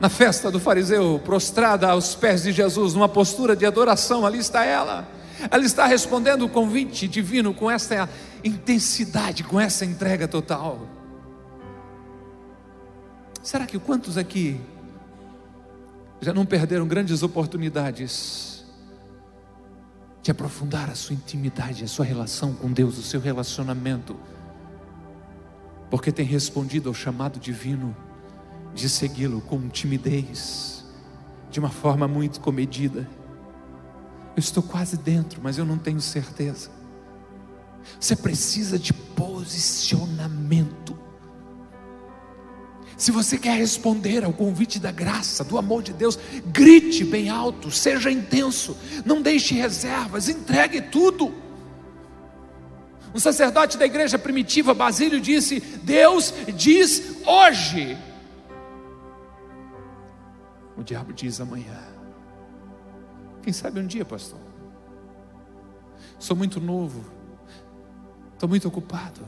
na 0.00 0.08
festa 0.08 0.50
do 0.50 0.60
fariseu, 0.60 1.20
prostrada 1.24 1.88
aos 1.88 2.14
pés 2.14 2.42
de 2.42 2.52
Jesus, 2.52 2.94
numa 2.94 3.08
postura 3.08 3.56
de 3.56 3.66
adoração, 3.66 4.24
ali 4.24 4.38
está 4.38 4.64
ela. 4.64 5.08
Ela 5.50 5.64
está 5.64 5.86
respondendo 5.86 6.44
o 6.44 6.48
convite 6.48 7.08
divino 7.08 7.52
com 7.52 7.70
essa 7.70 8.08
intensidade, 8.44 9.42
com 9.44 9.58
essa 9.60 9.84
entrega 9.84 10.28
total. 10.28 10.80
Será 13.42 13.66
que 13.66 13.78
quantos 13.78 14.16
aqui 14.16 14.60
já 16.20 16.32
não 16.32 16.44
perderam 16.44 16.86
grandes 16.86 17.22
oportunidades 17.22 18.64
de 20.22 20.30
aprofundar 20.30 20.90
a 20.90 20.94
sua 20.94 21.14
intimidade, 21.14 21.84
a 21.84 21.88
sua 21.88 22.04
relação 22.04 22.52
com 22.52 22.70
Deus, 22.70 22.98
o 22.98 23.02
seu 23.02 23.20
relacionamento, 23.20 24.16
porque 25.88 26.12
tem 26.12 26.26
respondido 26.26 26.88
ao 26.88 26.94
chamado 26.94 27.38
divino? 27.38 27.96
De 28.78 28.88
segui-lo 28.88 29.40
com 29.40 29.68
timidez, 29.68 30.84
de 31.50 31.58
uma 31.58 31.68
forma 31.68 32.06
muito 32.06 32.40
comedida. 32.40 33.08
Eu 34.36 34.40
estou 34.40 34.62
quase 34.62 34.96
dentro, 34.96 35.40
mas 35.42 35.58
eu 35.58 35.64
não 35.64 35.76
tenho 35.76 36.00
certeza. 36.00 36.70
Você 37.98 38.14
precisa 38.14 38.78
de 38.78 38.92
posicionamento. 38.92 40.96
Se 42.96 43.10
você 43.10 43.36
quer 43.36 43.58
responder 43.58 44.24
ao 44.24 44.32
convite 44.32 44.78
da 44.78 44.92
graça, 44.92 45.42
do 45.42 45.58
amor 45.58 45.82
de 45.82 45.92
Deus, 45.92 46.16
grite 46.46 47.04
bem 47.04 47.28
alto, 47.28 47.72
seja 47.72 48.10
intenso, 48.10 48.76
não 49.04 49.20
deixe 49.20 49.54
reservas, 49.54 50.28
entregue 50.28 50.82
tudo. 50.82 51.34
Um 53.12 53.18
sacerdote 53.18 53.76
da 53.76 53.86
igreja 53.86 54.18
primitiva, 54.18 54.74
Basílio, 54.74 55.20
disse: 55.20 55.60
Deus 55.82 56.32
diz 56.54 57.02
hoje, 57.26 57.98
diabo 60.88 61.12
diz 61.12 61.38
amanhã. 61.38 61.78
Quem 63.42 63.52
sabe 63.52 63.78
um 63.78 63.86
dia, 63.86 64.06
pastor? 64.06 64.38
Sou 66.18 66.34
muito 66.34 66.58
novo. 66.60 67.04
Estou 68.32 68.48
muito 68.48 68.66
ocupado. 68.66 69.20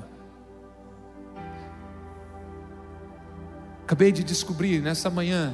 Acabei 3.83 4.11
de 4.11 4.25
descobrir 4.25 4.81
nessa 4.81 5.11
manhã 5.11 5.53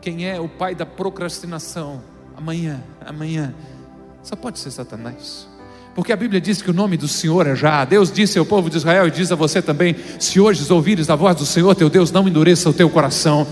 quem 0.00 0.28
é 0.28 0.40
o 0.40 0.48
pai 0.48 0.74
da 0.74 0.84
procrastinação. 0.84 2.02
Amanhã, 2.36 2.82
amanhã. 3.04 3.54
Só 4.24 4.34
pode 4.34 4.58
ser 4.58 4.72
Satanás. 4.72 5.48
Porque 5.94 6.12
a 6.12 6.16
Bíblia 6.16 6.40
diz 6.40 6.60
que 6.60 6.70
o 6.70 6.74
nome 6.74 6.96
do 6.96 7.06
Senhor 7.06 7.46
é 7.46 7.54
já. 7.54 7.84
Deus 7.84 8.10
disse 8.10 8.36
ao 8.36 8.44
povo 8.44 8.68
de 8.68 8.78
Israel 8.78 9.06
e 9.06 9.10
diz 9.12 9.30
a 9.30 9.36
você 9.36 9.62
também: 9.62 9.94
se 10.18 10.40
hoje 10.40 10.70
ouvires 10.72 11.08
a 11.08 11.14
voz 11.14 11.36
do 11.36 11.46
Senhor 11.46 11.72
teu 11.76 11.88
Deus, 11.88 12.10
não 12.10 12.26
endureça 12.26 12.68
o 12.68 12.72
teu 12.72 12.90
coração 12.90 13.46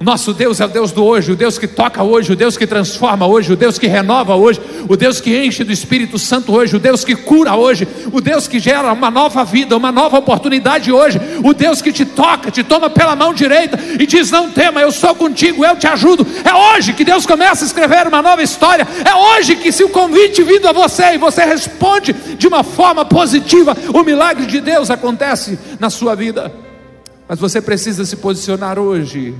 O 0.00 0.04
nosso 0.04 0.32
Deus 0.32 0.58
é 0.60 0.64
o 0.64 0.68
Deus 0.68 0.92
do 0.92 1.04
hoje, 1.04 1.30
o 1.30 1.36
Deus 1.36 1.58
que 1.58 1.66
toca 1.66 2.02
hoje, 2.02 2.32
o 2.32 2.36
Deus 2.36 2.56
que 2.56 2.66
transforma 2.66 3.26
hoje, 3.26 3.52
o 3.52 3.56
Deus 3.56 3.78
que 3.78 3.86
renova 3.86 4.34
hoje, 4.34 4.58
o 4.88 4.96
Deus 4.96 5.20
que 5.20 5.36
enche 5.36 5.62
do 5.62 5.70
Espírito 5.70 6.18
Santo 6.18 6.54
hoje, 6.54 6.74
o 6.74 6.78
Deus 6.78 7.04
que 7.04 7.14
cura 7.14 7.54
hoje, 7.54 7.86
o 8.10 8.18
Deus 8.18 8.48
que 8.48 8.58
gera 8.58 8.94
uma 8.94 9.10
nova 9.10 9.44
vida, 9.44 9.76
uma 9.76 9.92
nova 9.92 10.16
oportunidade 10.16 10.90
hoje, 10.90 11.20
o 11.44 11.52
Deus 11.52 11.82
que 11.82 11.92
te 11.92 12.06
toca, 12.06 12.50
te 12.50 12.64
toma 12.64 12.88
pela 12.88 13.14
mão 13.14 13.34
direita 13.34 13.78
e 14.00 14.06
diz: 14.06 14.30
Não 14.30 14.50
tema, 14.50 14.80
eu 14.80 14.90
sou 14.90 15.14
contigo, 15.14 15.66
eu 15.66 15.76
te 15.76 15.86
ajudo. 15.86 16.26
É 16.42 16.54
hoje 16.54 16.94
que 16.94 17.04
Deus 17.04 17.26
começa 17.26 17.62
a 17.62 17.66
escrever 17.66 18.06
uma 18.06 18.22
nova 18.22 18.42
história, 18.42 18.88
é 19.04 19.14
hoje 19.14 19.54
que, 19.56 19.70
se 19.70 19.84
o 19.84 19.90
convite 19.90 20.42
vindo 20.42 20.66
a 20.66 20.72
você 20.72 21.12
e 21.12 21.18
você 21.18 21.44
responde 21.44 22.14
de 22.14 22.48
uma 22.48 22.64
forma 22.64 23.04
positiva, 23.04 23.76
o 23.92 24.02
milagre 24.02 24.46
de 24.46 24.62
Deus 24.62 24.88
acontece 24.88 25.58
na 25.78 25.90
sua 25.90 26.14
vida. 26.14 26.50
Mas 27.28 27.38
você 27.38 27.60
precisa 27.60 28.06
se 28.06 28.16
posicionar 28.16 28.78
hoje 28.78 29.34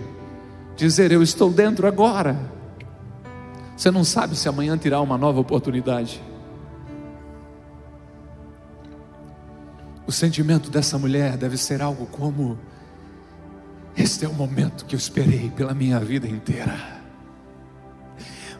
dizer: 0.86 1.12
Eu 1.12 1.22
estou 1.22 1.50
dentro 1.50 1.86
agora. 1.86 2.38
Você 3.76 3.90
não 3.90 4.04
sabe 4.04 4.36
se 4.36 4.48
amanhã 4.48 4.76
terá 4.76 5.00
uma 5.00 5.16
nova 5.16 5.40
oportunidade. 5.40 6.22
O 10.06 10.12
sentimento 10.12 10.70
dessa 10.70 10.98
mulher 10.98 11.36
deve 11.36 11.56
ser 11.56 11.82
algo 11.82 12.06
como: 12.06 12.58
Este 13.96 14.24
é 14.24 14.28
o 14.28 14.34
momento 14.34 14.84
que 14.84 14.94
eu 14.94 14.98
esperei 14.98 15.50
pela 15.50 15.74
minha 15.74 16.00
vida 16.00 16.26
inteira. 16.26 17.00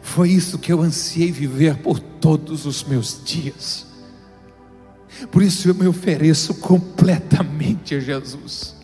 Foi 0.01 0.29
isso 0.29 0.57
que 0.57 0.73
eu 0.73 0.81
ansiei 0.81 1.31
viver 1.31 1.77
por 1.77 1.99
todos 1.99 2.65
os 2.65 2.83
meus 2.83 3.21
dias. 3.23 3.85
Por 5.31 5.43
isso 5.43 5.67
eu 5.69 5.75
me 5.75 5.87
ofereço 5.87 6.55
completamente 6.55 7.95
a 7.95 7.99
Jesus. 7.99 8.80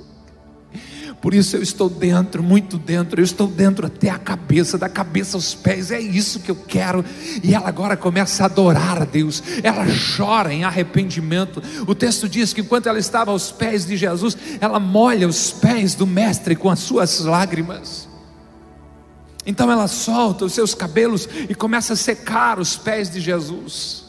Por 1.21 1.33
isso 1.33 1.55
eu 1.55 1.63
estou 1.63 1.89
dentro, 1.89 2.43
muito 2.43 2.77
dentro, 2.77 3.19
eu 3.19 3.23
estou 3.23 3.47
dentro 3.47 3.87
até 3.87 4.09
a 4.09 4.19
cabeça, 4.19 4.77
da 4.77 4.87
cabeça 4.87 5.35
aos 5.35 5.55
pés, 5.55 5.89
é 5.89 5.99
isso 5.99 6.39
que 6.41 6.51
eu 6.51 6.55
quero. 6.55 7.03
E 7.43 7.55
ela 7.55 7.67
agora 7.67 7.97
começa 7.97 8.43
a 8.43 8.45
adorar 8.45 9.01
a 9.01 9.05
Deus, 9.05 9.41
ela 9.63 9.85
chora 10.15 10.53
em 10.53 10.63
arrependimento. 10.63 11.61
O 11.87 11.95
texto 11.95 12.29
diz 12.29 12.53
que 12.53 12.61
enquanto 12.61 12.87
ela 12.87 12.99
estava 12.99 13.31
aos 13.31 13.51
pés 13.51 13.85
de 13.85 13.97
Jesus, 13.97 14.37
ela 14.61 14.79
molha 14.79 15.27
os 15.27 15.51
pés 15.51 15.95
do 15.95 16.05
Mestre 16.05 16.55
com 16.55 16.69
as 16.69 16.79
suas 16.79 17.19
lágrimas. 17.21 18.07
Então 19.43 19.71
ela 19.71 19.87
solta 19.87 20.45
os 20.45 20.53
seus 20.53 20.75
cabelos 20.75 21.27
e 21.49 21.55
começa 21.55 21.93
a 21.93 21.95
secar 21.95 22.59
os 22.59 22.75
pés 22.75 23.09
de 23.09 23.19
Jesus. 23.19 24.06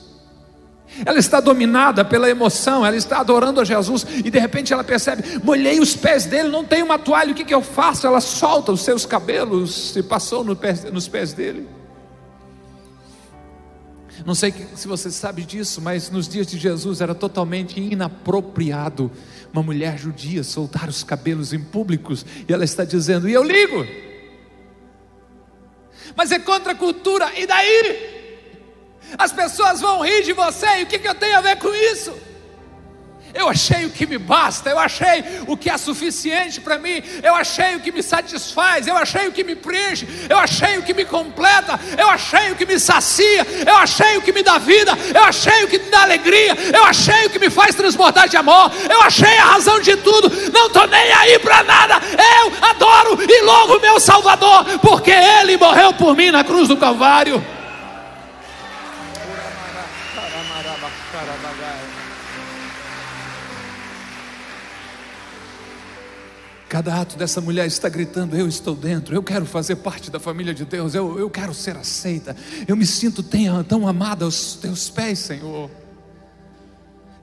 Ela 1.05 1.19
está 1.19 1.41
dominada 1.41 2.05
pela 2.05 2.29
emoção, 2.29 2.85
ela 2.85 2.97
está 2.97 3.21
adorando 3.21 3.61
a 3.61 3.65
Jesus 3.65 4.07
e 4.25 4.31
de 4.31 4.39
repente 4.39 4.73
ela 4.73 4.85
percebe: 4.85 5.23
molhei 5.43 5.81
os 5.81 5.97
pés 5.97 6.25
dele, 6.25 6.49
não 6.49 6.65
tem 6.65 6.83
uma 6.83 6.99
toalha, 6.99 7.33
o 7.33 7.35
que, 7.35 7.45
que 7.45 7.55
eu 7.55 7.63
faço? 7.63 8.07
Ela 8.07 8.21
solta 8.21 8.73
os 8.73 8.83
seus 8.83 9.07
cabelos 9.07 9.97
e 9.97 10.03
passou 10.03 10.45
no 10.45 10.57
pé, 10.57 10.75
nos 10.93 11.09
pés 11.09 11.33
dele. 11.33 11.69
Não 14.27 14.35
sei 14.35 14.53
se 14.75 14.89
você 14.89 15.11
sabe 15.11 15.43
disso, 15.43 15.81
mas 15.81 16.11
nos 16.11 16.29
dias 16.29 16.47
de 16.47 16.59
Jesus 16.59 17.01
era 17.01 17.15
totalmente 17.15 17.81
inapropriado 17.81 19.11
uma 19.53 19.63
mulher 19.63 19.99
judia 19.99 20.45
soltar 20.45 20.89
os 20.89 21.03
cabelos 21.03 21.53
em 21.53 21.61
públicos 21.61 22.25
e 22.49 22.53
ela 22.53 22.65
está 22.65 22.85
dizendo: 22.85 23.29
e 23.29 23.33
eu 23.33 23.43
ligo. 23.43 23.87
Mas 26.17 26.33
é 26.33 26.39
contra 26.39 26.73
a 26.73 26.75
cultura, 26.75 27.33
e 27.39 27.47
daí? 27.47 28.18
As 29.17 29.33
pessoas 29.33 29.81
vão 29.81 30.05
rir 30.05 30.23
de 30.23 30.33
você, 30.33 30.81
e 30.81 30.83
o 30.83 30.87
que, 30.87 30.99
que 30.99 31.09
eu 31.09 31.15
tenho 31.15 31.39
a 31.39 31.41
ver 31.41 31.57
com 31.57 31.75
isso? 31.75 32.29
Eu 33.35 33.49
achei 33.49 33.85
o 33.85 33.91
que 33.91 34.07
me 34.07 34.17
basta, 34.17 34.71
eu 34.71 34.79
achei 34.79 35.23
o 35.47 35.57
que 35.57 35.69
é 35.69 35.77
suficiente 35.77 36.61
para 36.61 36.79
mim, 36.79 37.03
eu 37.23 37.35
achei 37.35 37.77
o 37.77 37.81
que 37.81 37.93
me 37.93 38.03
satisfaz, 38.03 38.87
eu 38.87 38.97
achei 38.97 39.29
o 39.29 39.33
que 39.33 39.45
me 39.45 39.55
preenche, 39.55 40.09
eu 40.29 40.39
achei 40.39 40.79
o 40.79 40.83
que 40.83 40.95
me 40.95 41.05
completa, 41.05 41.79
eu 41.97 42.09
achei 42.09 42.51
o 42.51 42.57
que 42.57 42.65
me 42.65 42.81
sacia, 42.81 43.47
eu 43.67 43.77
achei 43.77 44.17
o 44.17 44.23
que 44.23 44.33
me 44.33 44.43
dá 44.43 44.57
vida, 44.59 44.93
eu 45.15 45.23
achei 45.25 45.65
o 45.65 45.69
que 45.69 45.79
me 45.79 45.91
dá 45.91 46.03
alegria, 46.03 46.57
eu 46.75 46.85
achei 46.85 47.27
o 47.27 47.31
que 47.31 47.39
me 47.39 47.51
faz 47.51 47.75
transbordar 47.75 48.29
de 48.29 48.37
amor, 48.37 48.73
eu 48.91 49.03
achei 49.03 49.37
a 49.39 49.45
razão 49.45 49.79
de 49.81 49.97
tudo, 49.99 50.31
não 50.51 50.69
estou 50.69 50.87
nem 50.87 51.13
aí 51.13 51.39
para 51.39 51.63
nada, 51.65 52.01
eu 52.41 52.53
adoro 52.63 53.19
e 53.23 53.43
louvo 53.43 53.79
meu 53.81 54.01
Salvador, 54.01 54.65
porque 54.81 55.11
Ele 55.11 55.57
morreu 55.59 55.93
por 55.93 56.17
mim 56.17 56.31
na 56.31 56.43
cruz 56.43 56.67
do 56.67 56.77
Calvário. 56.77 57.58
Cada 66.69 67.01
ato 67.01 67.17
dessa 67.17 67.41
mulher 67.41 67.67
está 67.67 67.89
gritando: 67.89 68.37
Eu 68.37 68.47
estou 68.47 68.77
dentro, 68.77 69.15
eu 69.15 69.23
quero 69.23 69.47
fazer 69.47 69.77
parte 69.77 70.11
da 70.11 70.21
família 70.21 70.53
de 70.53 70.65
Deus, 70.65 70.95
eu, 70.95 71.19
eu 71.19 71.31
quero 71.31 71.55
ser 71.55 71.77
aceita, 71.77 72.37
eu 72.67 72.77
me 72.77 72.85
sinto 72.85 73.23
tão, 73.23 73.65
tão 73.65 73.89
amada 73.89 74.25
aos 74.25 74.57
teus 74.57 74.91
pés, 74.91 75.19
Senhor. 75.19 75.71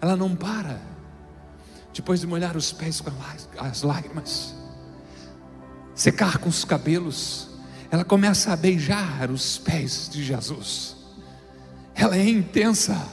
Ela 0.02 0.16
não 0.16 0.36
para, 0.36 0.82
depois 1.94 2.20
de 2.20 2.28
molhar 2.28 2.58
os 2.58 2.72
pés 2.72 3.00
com 3.02 3.12
as 3.60 3.84
lágrimas, 3.84 4.56
secar 5.94 6.40
com 6.40 6.50
os 6.50 6.66
cabelos, 6.66 7.50
ela 7.92 8.04
começa 8.04 8.52
a 8.52 8.56
beijar 8.56 9.30
os 9.30 9.60
pés 9.60 10.10
de 10.12 10.24
Jesus. 10.24 10.96
Ela 11.94 12.18
é 12.18 12.28
intensa. 12.28 13.08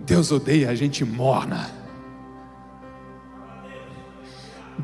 Deus 0.00 0.30
odeia 0.30 0.70
a 0.70 0.74
gente 0.74 1.04
morna. 1.04 1.83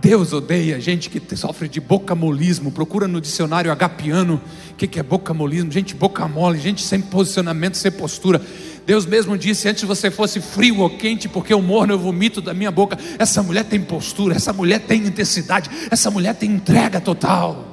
Deus 0.01 0.33
odeia 0.33 0.81
gente 0.81 1.11
que 1.11 1.37
sofre 1.37 1.69
de 1.69 1.79
bocamolismo. 1.79 2.73
Procura 2.73 3.07
no 3.07 3.21
dicionário 3.21 3.71
agapiano 3.71 4.41
o 4.71 4.75
que, 4.75 4.87
que 4.87 4.99
é 4.99 5.03
bocamolismo. 5.03 5.71
Gente 5.71 5.95
boca 5.95 6.27
mole, 6.27 6.59
gente 6.59 6.83
sem 6.83 7.01
posicionamento, 7.01 7.77
sem 7.77 7.93
postura. 7.93 8.41
Deus 8.87 9.05
mesmo 9.05 9.37
disse: 9.37 9.69
antes 9.69 9.85
você 9.85 10.11
fosse 10.11 10.41
frio 10.41 10.81
ou 10.81 10.91
quente, 10.91 11.29
porque 11.29 11.53
o 11.53 11.61
morno 11.61 11.93
eu 11.93 11.99
vomito 11.99 12.41
da 12.41 12.55
minha 12.55 12.71
boca. 12.71 12.99
Essa 13.19 13.43
mulher 13.43 13.65
tem 13.65 13.81
postura, 13.81 14.35
essa 14.35 14.55
mulher 14.55 14.81
tem 14.81 15.07
intensidade, 15.07 15.71
essa 15.91 16.11
mulher 16.11 16.35
tem 16.35 16.51
entrega 16.51 16.99
total. 16.99 17.67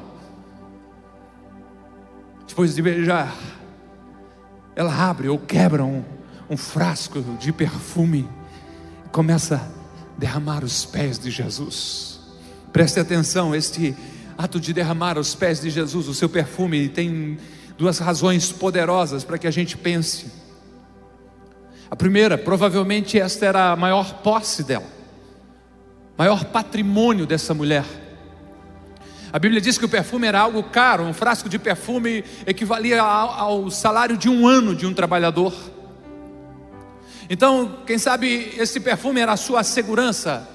Depois 2.46 2.76
de 2.76 2.82
beijar, 2.82 3.36
ela 4.76 4.94
abre 5.10 5.30
ou 5.30 5.40
quebra 5.40 5.86
um, 5.86 6.04
um 6.50 6.58
frasco 6.58 7.22
de 7.40 7.54
perfume 7.54 8.28
e 9.06 9.10
começa 9.10 9.56
a 9.56 10.20
derramar 10.20 10.64
os 10.64 10.86
pés 10.86 11.18
de 11.18 11.32
Jesus. 11.32 12.17
Preste 12.72 13.00
atenção, 13.00 13.56
este 13.56 13.96
ato 14.38 14.60
de 14.60 14.74
derramar 14.74 15.18
os 15.18 15.34
pés 15.34 15.62
de 15.62 15.70
Jesus 15.70 16.08
o 16.08 16.14
seu 16.14 16.30
perfume 16.30 16.90
tem 16.90 17.38
duas 17.78 18.00
razões 18.00 18.52
poderosas 18.52 19.24
para 19.24 19.38
que 19.38 19.48
a 19.48 19.52
gente 19.52 19.78
pense. 19.78 20.32
A 21.90 21.96
primeira, 21.96 22.38
provavelmente 22.38 23.18
esta 23.18 23.46
era 23.46 23.72
a 23.72 23.76
maior 23.76 24.16
posse 24.16 24.64
dela, 24.64 24.86
maior 26.18 26.46
patrimônio 26.46 27.26
dessa 27.26 27.54
mulher. 27.54 27.86
A 29.32 29.40
Bíblia 29.40 29.62
diz 29.62 29.78
que 29.78 29.86
o 29.86 29.90
perfume 29.90 30.28
era 30.28 30.40
algo 30.40 30.64
caro, 30.64 31.04
um 31.04 31.14
frasco 31.14 31.48
de 31.50 31.58
perfume 31.58 32.24
equivalia 32.46 33.02
ao 33.02 33.70
salário 33.70 34.18
de 34.18 34.30
um 34.30 34.48
ano 34.48 34.76
de 34.76 34.86
um 34.86 34.94
trabalhador. 34.94 35.54
Então, 37.30 37.80
quem 37.86 37.98
sabe 37.98 38.54
esse 38.58 38.80
perfume 38.80 39.20
era 39.20 39.34
a 39.34 39.38
sua 39.38 39.64
segurança, 39.64 40.48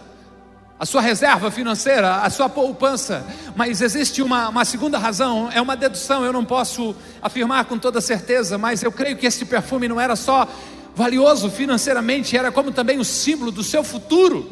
a 0.83 0.85
sua 0.85 1.01
reserva 1.01 1.49
financeira, 1.49 2.17
a 2.17 2.29
sua 2.29 2.49
poupança. 2.49 3.25
Mas 3.55 3.81
existe 3.81 4.21
uma, 4.21 4.49
uma, 4.49 4.65
segunda 4.65 4.99
razão, 4.99 5.49
é 5.53 5.61
uma 5.61 5.77
dedução, 5.77 6.25
eu 6.25 6.33
não 6.33 6.45
posso 6.45 6.93
afirmar 7.23 7.67
com 7.67 7.79
toda 7.79 8.01
certeza, 8.01 8.59
mas 8.59 8.83
eu 8.83 8.91
creio 8.91 9.17
que 9.17 9.25
esse 9.25 9.45
perfume 9.45 9.87
não 9.87 10.01
era 10.01 10.17
só 10.17 10.45
valioso 10.93 11.49
financeiramente, 11.49 12.37
era 12.37 12.51
como 12.51 12.73
também 12.73 12.99
o 12.99 13.05
símbolo 13.05 13.53
do 13.53 13.63
seu 13.63 13.85
futuro. 13.85 14.45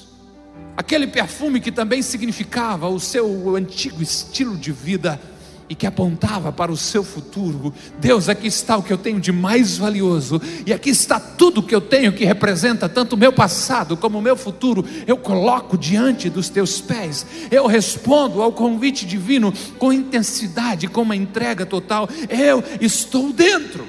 aquele 0.77 1.07
perfume 1.07 1.61
que 1.61 1.73
também 1.73 2.03
significava 2.03 2.89
o 2.89 2.99
seu 2.99 3.57
antigo 3.57 4.03
estilo 4.03 4.57
de 4.57 4.73
vida 4.73 5.21
e 5.69 5.75
que 5.75 5.87
apontava 5.87 6.53
para 6.53 6.71
o 6.71 6.77
seu 6.77 7.03
futuro. 7.03 7.73
Deus, 7.99 8.29
aqui 8.29 8.47
está 8.47 8.77
o 8.77 8.83
que 8.83 8.93
eu 8.93 8.99
tenho 8.99 9.19
de 9.19 9.33
mais 9.33 9.79
valioso, 9.79 10.39
e 10.67 10.73
aqui 10.73 10.91
está 10.91 11.19
tudo 11.19 11.63
que 11.63 11.75
eu 11.75 11.81
tenho 11.81 12.13
que 12.13 12.27
representa 12.27 12.91
tanto 12.91 13.15
o 13.15 13.19
meu 13.19 13.33
passado 13.33 13.97
como 13.97 14.19
o 14.19 14.23
meu 14.23 14.37
futuro. 14.37 14.85
Eu 15.07 15.17
coloco 15.17 15.79
diante 15.79 16.29
dos 16.29 16.51
teus 16.51 16.81
pés, 16.81 17.25
eu 17.51 17.67
respondo 17.67 18.43
ao 18.43 18.53
convite 18.53 19.07
divino 19.07 19.51
com 19.79 19.93
intensidade, 19.93 20.89
com 20.89 21.01
uma 21.01 21.17
entrega 21.17 21.65
total. 21.65 22.07
Eu 22.29 22.63
estou 22.79 23.33
dentro. 23.33 23.87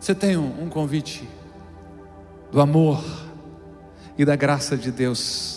Você 0.00 0.14
tem 0.16 0.36
um, 0.36 0.68
convite 0.68 1.28
do 2.50 2.60
amor 2.60 3.25
e 4.18 4.24
da 4.24 4.36
graça 4.36 4.76
de 4.76 4.90
Deus 4.90 5.56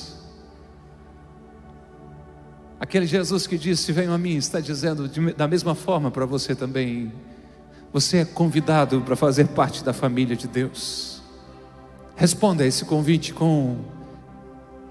Aquele 2.80 3.06
Jesus 3.06 3.46
que 3.46 3.58
disse: 3.58 3.92
Venham 3.92 4.14
a 4.14 4.18
mim, 4.18 4.38
está 4.38 4.60
dizendo 4.60 5.08
de, 5.08 5.34
da 5.34 5.48
mesma 5.48 5.76
forma 5.76 6.10
para 6.10 6.26
você 6.26 6.56
também. 6.56 7.12
Você 7.92 8.18
é 8.18 8.26
convidado 8.26 9.02
para 9.02 9.16
fazer 9.16 9.48
parte 9.50 9.84
da 9.84 9.92
família 9.92 10.36
de 10.36 10.48
Deus. 10.48 11.22
Responda 12.16 12.64
a 12.64 12.68
esse 12.68 12.86
convite 12.86 13.34
com 13.34 13.78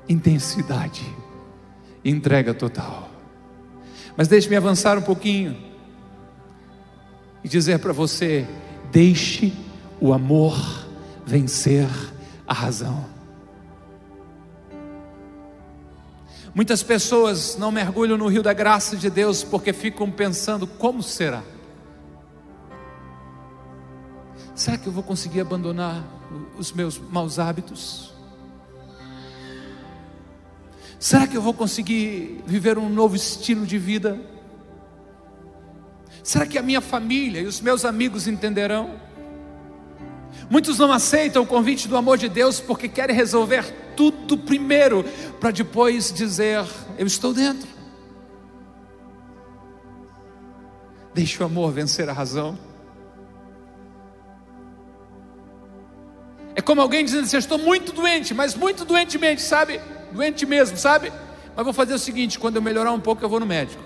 intensidade, 0.08 1.04
entrega 2.04 2.52
total. 2.52 3.08
Mas 4.16 4.28
deixe-me 4.28 4.56
avançar 4.56 4.98
um 4.98 5.02
pouquinho 5.02 5.56
e 7.42 7.48
dizer 7.48 7.78
para 7.78 7.92
você: 7.92 8.46
deixe 8.92 9.52
o 9.98 10.12
amor 10.12 10.56
vencer 11.24 11.88
a 12.46 12.52
razão. 12.52 13.17
Muitas 16.54 16.82
pessoas 16.82 17.56
não 17.56 17.70
mergulham 17.70 18.16
no 18.16 18.26
rio 18.26 18.42
da 18.42 18.52
graça 18.52 18.96
de 18.96 19.10
Deus 19.10 19.44
porque 19.44 19.72
ficam 19.72 20.10
pensando: 20.10 20.66
como 20.66 21.02
será? 21.02 21.42
Será 24.54 24.76
que 24.76 24.88
eu 24.88 24.92
vou 24.92 25.02
conseguir 25.02 25.40
abandonar 25.40 26.02
os 26.58 26.72
meus 26.72 26.98
maus 26.98 27.38
hábitos? 27.38 28.12
Será 30.98 31.28
que 31.28 31.36
eu 31.36 31.42
vou 31.42 31.54
conseguir 31.54 32.42
viver 32.44 32.76
um 32.76 32.88
novo 32.88 33.14
estilo 33.14 33.64
de 33.64 33.78
vida? 33.78 34.20
Será 36.24 36.44
que 36.44 36.58
a 36.58 36.62
minha 36.62 36.80
família 36.80 37.40
e 37.40 37.46
os 37.46 37.60
meus 37.60 37.84
amigos 37.84 38.26
entenderão? 38.26 39.00
Muitos 40.50 40.78
não 40.78 40.90
aceitam 40.90 41.42
o 41.42 41.46
convite 41.46 41.86
do 41.86 41.96
amor 41.96 42.16
de 42.16 42.28
Deus 42.28 42.58
porque 42.58 42.88
querem 42.88 43.14
resolver 43.14 43.64
tudo 43.94 44.38
primeiro, 44.38 45.04
para 45.38 45.50
depois 45.50 46.12
dizer: 46.12 46.64
Eu 46.96 47.06
estou 47.06 47.34
dentro. 47.34 47.68
Deixe 51.12 51.42
o 51.42 51.46
amor 51.46 51.72
vencer 51.72 52.08
a 52.08 52.12
razão. 52.12 52.58
É 56.54 56.62
como 56.62 56.80
alguém 56.80 57.04
dizendo 57.04 57.24
assim: 57.24 57.36
estou 57.36 57.58
muito 57.58 57.92
doente, 57.92 58.32
mas 58.32 58.54
muito 58.54 58.84
doentemente, 58.84 59.42
sabe? 59.42 59.80
Doente 60.12 60.46
mesmo, 60.46 60.76
sabe? 60.78 61.12
Mas 61.54 61.64
vou 61.64 61.74
fazer 61.74 61.92
o 61.92 61.98
seguinte: 61.98 62.38
quando 62.38 62.56
eu 62.56 62.62
melhorar 62.62 62.92
um 62.92 63.00
pouco, 63.00 63.22
eu 63.22 63.28
vou 63.28 63.38
no 63.38 63.46
médico. 63.46 63.82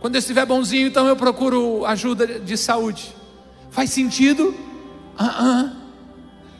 Quando 0.00 0.14
eu 0.14 0.18
estiver 0.18 0.46
bonzinho, 0.46 0.86
então 0.86 1.08
eu 1.08 1.16
procuro 1.16 1.84
ajuda 1.86 2.38
de 2.38 2.56
saúde. 2.56 3.23
Faz 3.74 3.90
sentido? 3.90 4.54
Uh 5.18 5.24
-uh. 5.24 5.72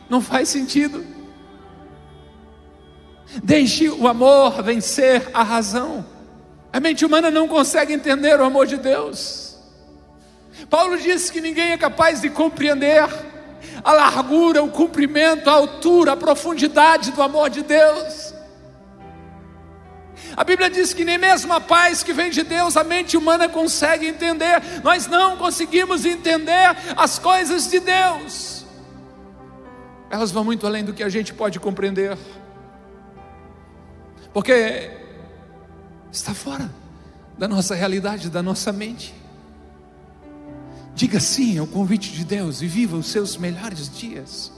Não 0.09 0.19
faz 0.19 0.49
sentido. 0.49 1.01
Deixe 3.41 3.89
o 3.89 4.05
amor 4.05 4.61
vencer 4.61 5.29
a 5.33 5.41
razão. 5.41 6.05
A 6.73 6.79
mente 6.81 7.05
humana 7.05 7.31
não 7.31 7.47
consegue 7.47 7.93
entender 7.93 8.37
o 8.41 8.43
amor 8.43 8.67
de 8.67 8.75
Deus. 8.75 9.55
Paulo 10.69 10.97
disse 10.97 11.31
que 11.31 11.39
ninguém 11.39 11.71
é 11.71 11.77
capaz 11.77 12.19
de 12.19 12.29
compreender 12.29 13.07
a 13.81 13.93
largura, 13.93 14.61
o 14.61 14.69
comprimento, 14.69 15.49
a 15.49 15.53
altura, 15.53 16.11
a 16.11 16.17
profundidade 16.17 17.11
do 17.13 17.21
amor 17.23 17.49
de 17.49 17.63
Deus. 17.63 18.24
A 20.35 20.43
Bíblia 20.43 20.69
diz 20.69 20.93
que 20.93 21.05
nem 21.05 21.17
mesmo 21.17 21.53
a 21.53 21.61
paz 21.61 22.03
que 22.03 22.11
vem 22.11 22.29
de 22.29 22.43
Deus 22.43 22.75
a 22.75 22.83
mente 22.83 23.15
humana 23.15 23.47
consegue 23.47 24.07
entender. 24.07 24.61
Nós 24.83 25.07
não 25.07 25.37
conseguimos 25.37 26.05
entender 26.05 26.75
as 26.97 27.17
coisas 27.17 27.69
de 27.69 27.79
Deus. 27.79 28.65
Elas 30.09 30.31
vão 30.31 30.43
muito 30.43 30.67
além 30.67 30.83
do 30.83 30.93
que 30.93 31.03
a 31.03 31.09
gente 31.09 31.33
pode 31.33 31.59
compreender. 31.59 32.17
Porque 34.33 34.91
está 36.11 36.33
fora 36.33 36.69
da 37.37 37.47
nossa 37.47 37.75
realidade, 37.75 38.29
da 38.29 38.43
nossa 38.43 38.71
mente. 38.71 39.13
Diga 40.93 41.19
sim 41.19 41.57
ao 41.57 41.67
convite 41.67 42.11
de 42.11 42.23
Deus 42.23 42.61
e 42.61 42.67
viva 42.67 42.95
os 42.97 43.07
seus 43.07 43.35
melhores 43.37 43.89
dias. 43.89 44.54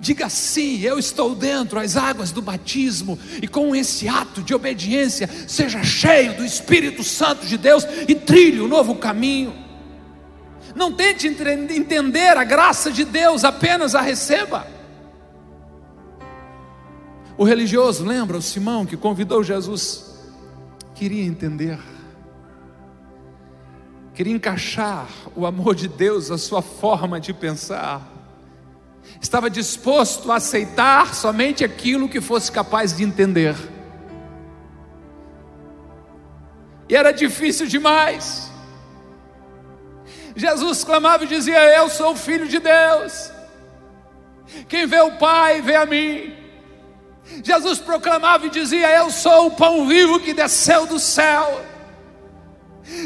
Diga 0.00 0.28
sim, 0.28 0.80
eu 0.80 0.98
estou 0.98 1.34
dentro 1.34 1.78
as 1.78 1.96
águas 1.96 2.30
do 2.30 2.42
batismo, 2.42 3.18
e 3.40 3.48
com 3.48 3.74
esse 3.74 4.08
ato 4.08 4.42
de 4.42 4.54
obediência, 4.54 5.28
seja 5.46 5.82
cheio 5.82 6.36
do 6.36 6.44
Espírito 6.44 7.02
Santo 7.02 7.46
de 7.46 7.56
Deus 7.56 7.86
e 8.08 8.14
trilhe 8.14 8.60
o 8.60 8.64
um 8.64 8.68
novo 8.68 8.96
caminho. 8.96 9.54
Não 10.74 10.92
tente 10.92 11.26
entender 11.26 12.36
a 12.36 12.44
graça 12.44 12.90
de 12.90 13.04
Deus, 13.04 13.44
apenas 13.44 13.94
a 13.94 14.00
receba. 14.00 14.66
O 17.36 17.44
religioso, 17.44 18.04
lembra 18.04 18.36
o 18.36 18.42
Simão 18.42 18.84
que 18.84 18.96
convidou 18.96 19.42
Jesus? 19.42 20.12
Queria 20.94 21.24
entender, 21.24 21.78
queria 24.14 24.32
encaixar 24.32 25.08
o 25.34 25.44
amor 25.44 25.74
de 25.74 25.88
Deus, 25.88 26.30
a 26.30 26.38
sua 26.38 26.62
forma 26.62 27.20
de 27.20 27.32
pensar 27.32 28.13
estava 29.20 29.48
disposto 29.48 30.30
a 30.30 30.36
aceitar 30.36 31.14
somente 31.14 31.64
aquilo 31.64 32.08
que 32.08 32.20
fosse 32.20 32.50
capaz 32.50 32.96
de 32.96 33.04
entender. 33.04 33.56
E 36.88 36.94
era 36.94 37.12
difícil 37.12 37.66
demais. 37.66 38.50
Jesus 40.36 40.84
clamava 40.84 41.24
e 41.24 41.28
dizia: 41.28 41.58
Eu 41.76 41.88
sou 41.88 42.12
o 42.12 42.16
filho 42.16 42.46
de 42.46 42.58
Deus. 42.58 43.30
Quem 44.68 44.86
vê 44.86 45.00
o 45.00 45.12
Pai, 45.12 45.62
vê 45.62 45.76
a 45.76 45.86
mim. 45.86 46.34
Jesus 47.42 47.78
proclamava 47.78 48.46
e 48.46 48.50
dizia: 48.50 48.90
Eu 48.90 49.10
sou 49.10 49.46
o 49.46 49.50
pão 49.52 49.86
vivo 49.86 50.20
que 50.20 50.34
desceu 50.34 50.86
do 50.86 50.98
céu. 50.98 51.64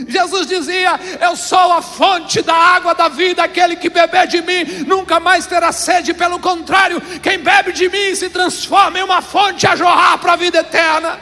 Jesus 0.09 0.47
dizia: 0.47 0.99
Eu 1.21 1.37
sou 1.37 1.73
a 1.73 1.81
fonte 1.81 2.43
da 2.43 2.55
água 2.55 2.95
da 2.95 3.09
vida, 3.09 3.45
aquele 3.45 3.77
que 3.77 3.89
beber 3.89 4.27
de 4.27 4.43
mim 4.43 4.85
nunca 4.87 5.21
mais 5.21 5.47
terá 5.47 5.71
sede, 5.71 6.13
pelo 6.13 6.41
contrário, 6.41 7.01
quem 7.23 7.39
bebe 7.39 7.73
de 7.73 7.89
mim 7.89 8.15
se 8.15 8.29
transforma 8.29 8.99
em 8.99 9.03
uma 9.03 9.23
fonte 9.23 9.67
a 9.67 9.77
jorrar 9.77 10.19
para 10.19 10.33
a 10.33 10.37
vida 10.37 10.59
eterna. 10.59 11.19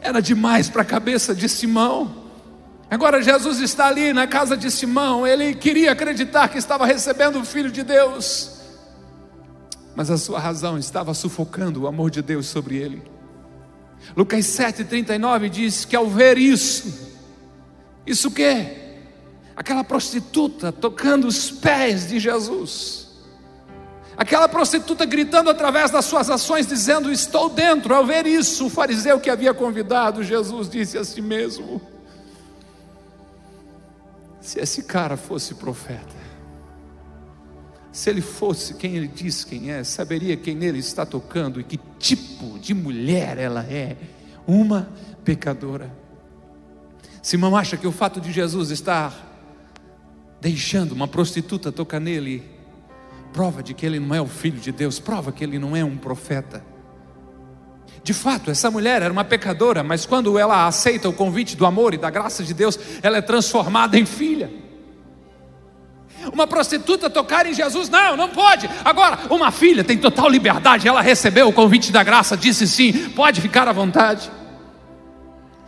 Era 0.00 0.20
demais 0.20 0.68
para 0.68 0.82
a 0.82 0.84
cabeça 0.84 1.34
de 1.34 1.48
Simão. 1.48 2.26
Agora 2.90 3.20
Jesus 3.20 3.60
está 3.60 3.88
ali 3.88 4.12
na 4.12 4.26
casa 4.26 4.56
de 4.56 4.70
Simão, 4.70 5.26
ele 5.26 5.54
queria 5.54 5.92
acreditar 5.92 6.48
que 6.48 6.58
estava 6.58 6.86
recebendo 6.86 7.38
o 7.38 7.44
Filho 7.44 7.70
de 7.70 7.82
Deus, 7.82 8.62
mas 9.94 10.10
a 10.10 10.16
sua 10.16 10.38
razão 10.38 10.78
estava 10.78 11.12
sufocando 11.12 11.82
o 11.82 11.86
amor 11.86 12.10
de 12.10 12.22
Deus 12.22 12.46
sobre 12.46 12.76
ele. 12.76 13.17
Lucas 14.16 14.46
7,39 14.46 15.48
diz 15.48 15.84
que 15.84 15.94
ao 15.94 16.08
ver 16.08 16.38
isso, 16.38 17.16
isso 18.06 18.28
o 18.28 18.30
quê? 18.30 18.76
Aquela 19.54 19.84
prostituta 19.84 20.72
tocando 20.72 21.26
os 21.26 21.50
pés 21.50 22.08
de 22.08 22.18
Jesus, 22.18 23.08
aquela 24.16 24.48
prostituta 24.48 25.04
gritando 25.04 25.50
através 25.50 25.90
das 25.90 26.04
suas 26.04 26.30
ações, 26.30 26.66
dizendo: 26.66 27.10
Estou 27.10 27.48
dentro. 27.48 27.94
Ao 27.94 28.06
ver 28.06 28.26
isso, 28.26 28.66
o 28.66 28.70
fariseu 28.70 29.18
que 29.20 29.30
havia 29.30 29.52
convidado 29.52 30.22
Jesus 30.22 30.68
disse 30.68 30.96
a 30.96 31.04
si 31.04 31.20
mesmo: 31.20 31.82
Se 34.40 34.60
esse 34.60 34.84
cara 34.84 35.16
fosse 35.16 35.54
profeta, 35.54 36.27
se 37.92 38.10
ele 38.10 38.20
fosse 38.20 38.74
quem 38.74 38.96
ele 38.96 39.08
diz 39.08 39.44
quem 39.44 39.70
é, 39.70 39.82
saberia 39.82 40.36
quem 40.36 40.54
nele 40.54 40.78
está 40.78 41.06
tocando 41.06 41.60
e 41.60 41.64
que 41.64 41.80
tipo 41.98 42.58
de 42.58 42.74
mulher 42.74 43.38
ela 43.38 43.62
é. 43.64 43.96
Uma 44.46 44.88
pecadora. 45.24 45.92
Simão 47.20 47.54
acha 47.56 47.76
que 47.76 47.86
o 47.86 47.92
fato 47.92 48.20
de 48.20 48.32
Jesus 48.32 48.70
estar 48.70 49.26
deixando 50.40 50.92
uma 50.92 51.08
prostituta 51.08 51.70
tocar 51.70 52.00
nele, 52.00 52.42
prova 53.32 53.62
de 53.62 53.74
que 53.74 53.84
ele 53.84 53.98
não 53.98 54.14
é 54.14 54.20
o 54.20 54.26
filho 54.26 54.58
de 54.58 54.72
Deus, 54.72 54.98
prova 54.98 55.32
que 55.32 55.44
ele 55.44 55.58
não 55.58 55.76
é 55.76 55.84
um 55.84 55.96
profeta. 55.96 56.64
De 58.02 58.14
fato, 58.14 58.50
essa 58.50 58.70
mulher 58.70 59.02
era 59.02 59.12
uma 59.12 59.24
pecadora, 59.24 59.82
mas 59.82 60.06
quando 60.06 60.38
ela 60.38 60.66
aceita 60.66 61.08
o 61.08 61.12
convite 61.12 61.56
do 61.56 61.66
amor 61.66 61.92
e 61.92 61.98
da 61.98 62.08
graça 62.08 62.42
de 62.42 62.54
Deus, 62.54 62.78
ela 63.02 63.18
é 63.18 63.20
transformada 63.20 63.98
em 63.98 64.06
filha. 64.06 64.50
Uma 66.32 66.46
prostituta 66.46 67.10
tocar 67.10 67.46
em 67.46 67.54
Jesus? 67.54 67.88
Não, 67.88 68.16
não 68.16 68.28
pode. 68.28 68.68
Agora, 68.84 69.18
uma 69.30 69.50
filha 69.50 69.84
tem 69.84 69.98
total 69.98 70.28
liberdade, 70.28 70.86
ela 70.88 71.00
recebeu 71.00 71.48
o 71.48 71.52
convite 71.52 71.90
da 71.90 72.02
graça, 72.02 72.36
disse 72.36 72.66
sim, 72.66 73.10
pode 73.10 73.40
ficar 73.40 73.68
à 73.68 73.72
vontade. 73.72 74.30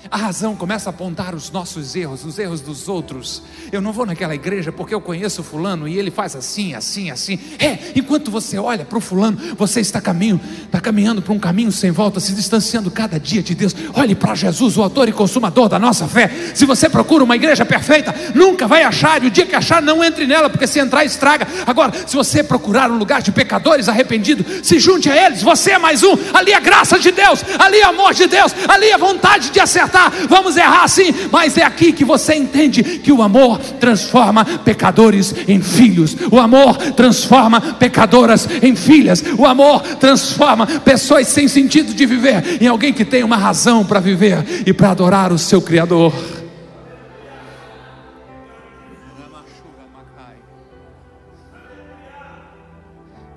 A 0.08 0.16
razão 0.16 0.56
começa 0.56 0.88
a 0.88 0.92
apontar 0.92 1.34
os 1.34 1.50
nossos 1.50 1.94
erros, 1.94 2.24
os 2.24 2.38
erros 2.38 2.62
dos 2.62 2.88
outros. 2.88 3.42
Eu 3.70 3.82
não 3.82 3.92
vou 3.92 4.06
naquela 4.06 4.34
igreja 4.34 4.72
porque 4.72 4.94
eu 4.94 5.00
conheço 5.00 5.42
fulano 5.42 5.86
e 5.86 5.98
ele 5.98 6.10
faz 6.10 6.34
assim, 6.34 6.74
assim, 6.74 7.10
assim. 7.10 7.38
É, 7.58 7.78
enquanto 7.94 8.30
você 8.30 8.58
olha 8.58 8.84
para 8.84 8.96
o 8.96 9.00
fulano, 9.00 9.36
você 9.58 9.80
está 9.80 10.00
caminho, 10.00 10.40
está 10.64 10.80
caminhando 10.80 11.20
para 11.20 11.34
um 11.34 11.38
caminho 11.38 11.70
sem 11.70 11.90
volta, 11.90 12.18
se 12.18 12.32
distanciando 12.32 12.90
cada 12.90 13.20
dia 13.20 13.42
de 13.42 13.54
Deus. 13.54 13.76
Olhe 13.92 14.14
para 14.14 14.34
Jesus, 14.34 14.78
o 14.78 14.82
autor 14.82 15.06
e 15.08 15.12
consumador 15.12 15.68
da 15.68 15.78
nossa 15.78 16.08
fé. 16.08 16.30
Se 16.54 16.64
você 16.64 16.88
procura 16.88 17.22
uma 17.22 17.36
igreja 17.36 17.66
perfeita, 17.66 18.14
nunca 18.34 18.66
vai 18.66 18.82
achar, 18.82 19.22
e 19.22 19.26
o 19.26 19.30
dia 19.30 19.44
que 19.44 19.54
achar, 19.54 19.82
não 19.82 20.02
entre 20.02 20.26
nela, 20.26 20.48
porque 20.48 20.66
se 20.66 20.78
entrar, 20.78 21.04
estraga. 21.04 21.46
Agora, 21.66 21.92
se 22.06 22.16
você 22.16 22.42
procurar 22.42 22.90
um 22.90 22.96
lugar 22.96 23.20
de 23.20 23.30
pecadores 23.30 23.86
arrependidos, 23.86 24.66
se 24.66 24.78
junte 24.78 25.10
a 25.10 25.26
eles, 25.26 25.42
você 25.42 25.72
é 25.72 25.78
mais 25.78 26.02
um. 26.02 26.16
Ali 26.32 26.52
é 26.52 26.56
a 26.56 26.60
graça 26.60 26.98
de 26.98 27.12
Deus, 27.12 27.44
ali 27.58 27.78
é 27.78 27.84
amor 27.84 28.14
de 28.14 28.26
Deus, 28.26 28.54
ali 28.66 28.86
é 28.86 28.96
vontade 28.96 29.50
de 29.50 29.60
acertar 29.60 29.89
acertar, 29.90 30.12
vamos 30.28 30.56
errar 30.56 30.88
sim, 30.88 31.12
mas 31.30 31.58
é 31.58 31.64
aqui 31.64 31.92
que 31.92 32.04
você 32.04 32.34
entende 32.34 32.82
que 32.82 33.12
o 33.12 33.22
amor 33.22 33.58
transforma 33.58 34.44
pecadores 34.44 35.34
em 35.48 35.60
filhos, 35.60 36.16
o 36.30 36.38
amor 36.38 36.76
transforma 36.92 37.60
pecadoras 37.60 38.48
em 38.62 38.74
filhas, 38.76 39.22
o 39.36 39.44
amor 39.44 39.82
transforma 39.96 40.66
pessoas 40.66 41.28
sem 41.28 41.48
sentido 41.48 41.92
de 41.92 42.06
viver 42.06 42.62
em 42.62 42.66
alguém 42.66 42.92
que 42.92 43.04
tem 43.04 43.24
uma 43.24 43.36
razão 43.36 43.84
para 43.84 44.00
viver 44.00 44.62
e 44.64 44.72
para 44.72 44.92
adorar 44.92 45.32
o 45.32 45.38
seu 45.38 45.60
Criador. 45.60 46.12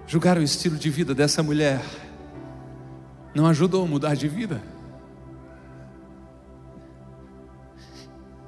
Julgar 0.05 0.37
o 0.37 0.43
estilo 0.43 0.77
de 0.77 0.91
vida 0.91 1.15
dessa 1.15 1.41
mulher 1.41 1.81
não 3.33 3.47
ajudou 3.47 3.83
a 3.83 3.87
mudar 3.87 4.15
de 4.15 4.27
vida. 4.27 4.72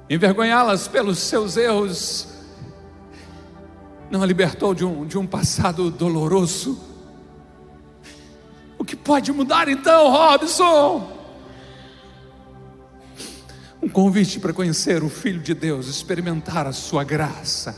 Envergonhá-las 0.08 0.86
pelos 0.86 1.18
seus 1.18 1.56
erros, 1.56 2.28
não 4.10 4.22
a 4.22 4.26
libertou 4.26 4.72
de 4.72 4.84
um, 4.84 5.04
de 5.04 5.18
um 5.18 5.26
passado 5.26 5.90
doloroso. 5.90 6.80
O 8.78 8.84
que 8.84 8.94
pode 8.94 9.32
mudar 9.32 9.68
então, 9.68 10.10
Robson? 10.10 11.12
Um 13.82 13.88
convite 13.88 14.38
para 14.38 14.52
conhecer 14.52 15.02
o 15.02 15.08
Filho 15.08 15.40
de 15.40 15.54
Deus, 15.54 15.88
experimentar 15.88 16.66
a 16.66 16.72
sua 16.72 17.02
graça, 17.02 17.76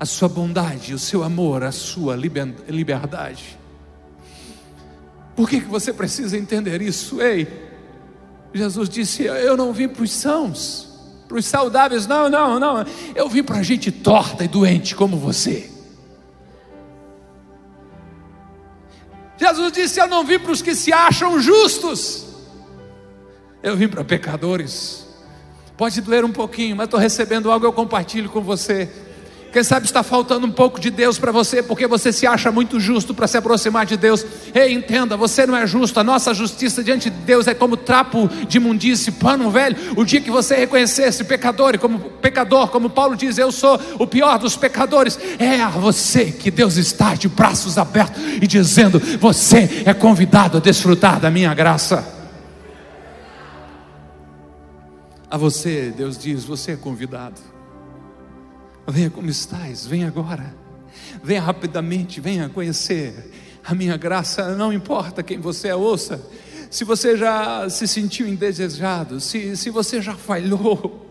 a 0.00 0.06
sua 0.06 0.28
bondade, 0.28 0.94
o 0.94 0.98
seu 0.98 1.22
amor, 1.22 1.62
a 1.62 1.72
sua 1.72 2.16
liberdade. 2.16 3.58
Por 5.36 5.48
que, 5.48 5.60
que 5.60 5.68
você 5.68 5.92
precisa 5.92 6.36
entender 6.36 6.80
isso? 6.80 7.20
Ei, 7.20 7.46
Jesus 8.52 8.88
disse: 8.88 9.24
Eu 9.24 9.56
não 9.56 9.72
vim 9.72 9.86
para 9.86 10.02
os 10.02 10.10
sãos 10.10 10.87
para 11.28 11.36
os 11.36 11.44
saudáveis, 11.44 12.06
não, 12.06 12.30
não, 12.30 12.58
não. 12.58 12.84
Eu 13.14 13.28
vim 13.28 13.42
para 13.42 13.62
gente 13.62 13.92
torta 13.92 14.44
e 14.44 14.48
doente 14.48 14.96
como 14.96 15.18
você. 15.18 15.70
Jesus 19.36 19.70
disse: 19.70 20.00
Eu 20.00 20.08
não 20.08 20.24
vim 20.24 20.38
para 20.38 20.50
os 20.50 20.62
que 20.62 20.74
se 20.74 20.92
acham 20.92 21.38
justos, 21.38 22.26
eu 23.62 23.76
vim 23.76 23.86
para 23.86 24.02
pecadores. 24.02 25.06
Pode 25.76 26.00
doer 26.00 26.24
um 26.24 26.32
pouquinho, 26.32 26.74
mas 26.74 26.86
estou 26.86 26.98
recebendo 26.98 27.52
algo, 27.52 27.64
eu 27.64 27.72
compartilho 27.72 28.28
com 28.28 28.40
você. 28.40 28.90
Quem 29.52 29.64
sabe 29.64 29.86
está 29.86 30.02
faltando 30.02 30.46
um 30.46 30.50
pouco 30.50 30.78
de 30.78 30.90
Deus 30.90 31.18
para 31.18 31.32
você, 31.32 31.62
porque 31.62 31.86
você 31.86 32.12
se 32.12 32.26
acha 32.26 32.52
muito 32.52 32.78
justo 32.78 33.14
para 33.14 33.26
se 33.26 33.36
aproximar 33.38 33.86
de 33.86 33.96
Deus. 33.96 34.24
Ei, 34.54 34.74
entenda, 34.74 35.16
você 35.16 35.46
não 35.46 35.56
é 35.56 35.66
justo. 35.66 35.98
A 35.98 36.04
nossa 36.04 36.34
justiça 36.34 36.84
diante 36.84 37.08
de 37.08 37.16
Deus 37.20 37.46
é 37.46 37.54
como 37.54 37.76
trapo 37.76 38.28
de 38.46 38.58
imundície, 38.58 39.10
pano 39.12 39.50
velho. 39.50 39.76
O 39.96 40.04
dia 40.04 40.20
que 40.20 40.30
você 40.30 40.54
reconhecesse 40.54 41.24
pecador 41.24 41.74
e 41.74 41.78
como 41.78 41.98
pecador, 41.98 42.68
como 42.68 42.90
Paulo 42.90 43.16
diz, 43.16 43.38
eu 43.38 43.50
sou 43.50 43.80
o 43.98 44.06
pior 44.06 44.38
dos 44.38 44.54
pecadores, 44.54 45.18
é 45.38 45.62
a 45.62 45.70
você 45.70 46.26
que 46.26 46.50
Deus 46.50 46.76
está 46.76 47.14
de 47.14 47.28
braços 47.28 47.78
abertos 47.78 48.22
e 48.42 48.46
dizendo: 48.46 49.00
você 49.18 49.82
é 49.86 49.94
convidado 49.94 50.58
a 50.58 50.60
desfrutar 50.60 51.18
da 51.18 51.30
minha 51.30 51.54
graça. 51.54 52.16
A 55.30 55.38
você, 55.38 55.92
Deus 55.96 56.18
diz: 56.18 56.44
você 56.44 56.72
é 56.72 56.76
convidado. 56.76 57.57
Venha 58.90 59.10
como 59.10 59.28
estás, 59.28 59.86
venha 59.86 60.08
agora. 60.08 60.54
Venha 61.22 61.42
rapidamente, 61.42 62.20
venha 62.20 62.48
conhecer 62.48 63.30
a 63.62 63.74
minha 63.74 63.96
graça. 63.98 64.56
Não 64.56 64.72
importa 64.72 65.22
quem 65.22 65.38
você 65.38 65.68
é, 65.68 65.74
ouça. 65.74 66.20
Se 66.70 66.84
você 66.84 67.16
já 67.16 67.68
se 67.68 67.86
sentiu 67.86 68.26
indesejado, 68.26 69.20
se, 69.20 69.56
se 69.56 69.68
você 69.68 70.00
já 70.00 70.14
falhou, 70.14 71.07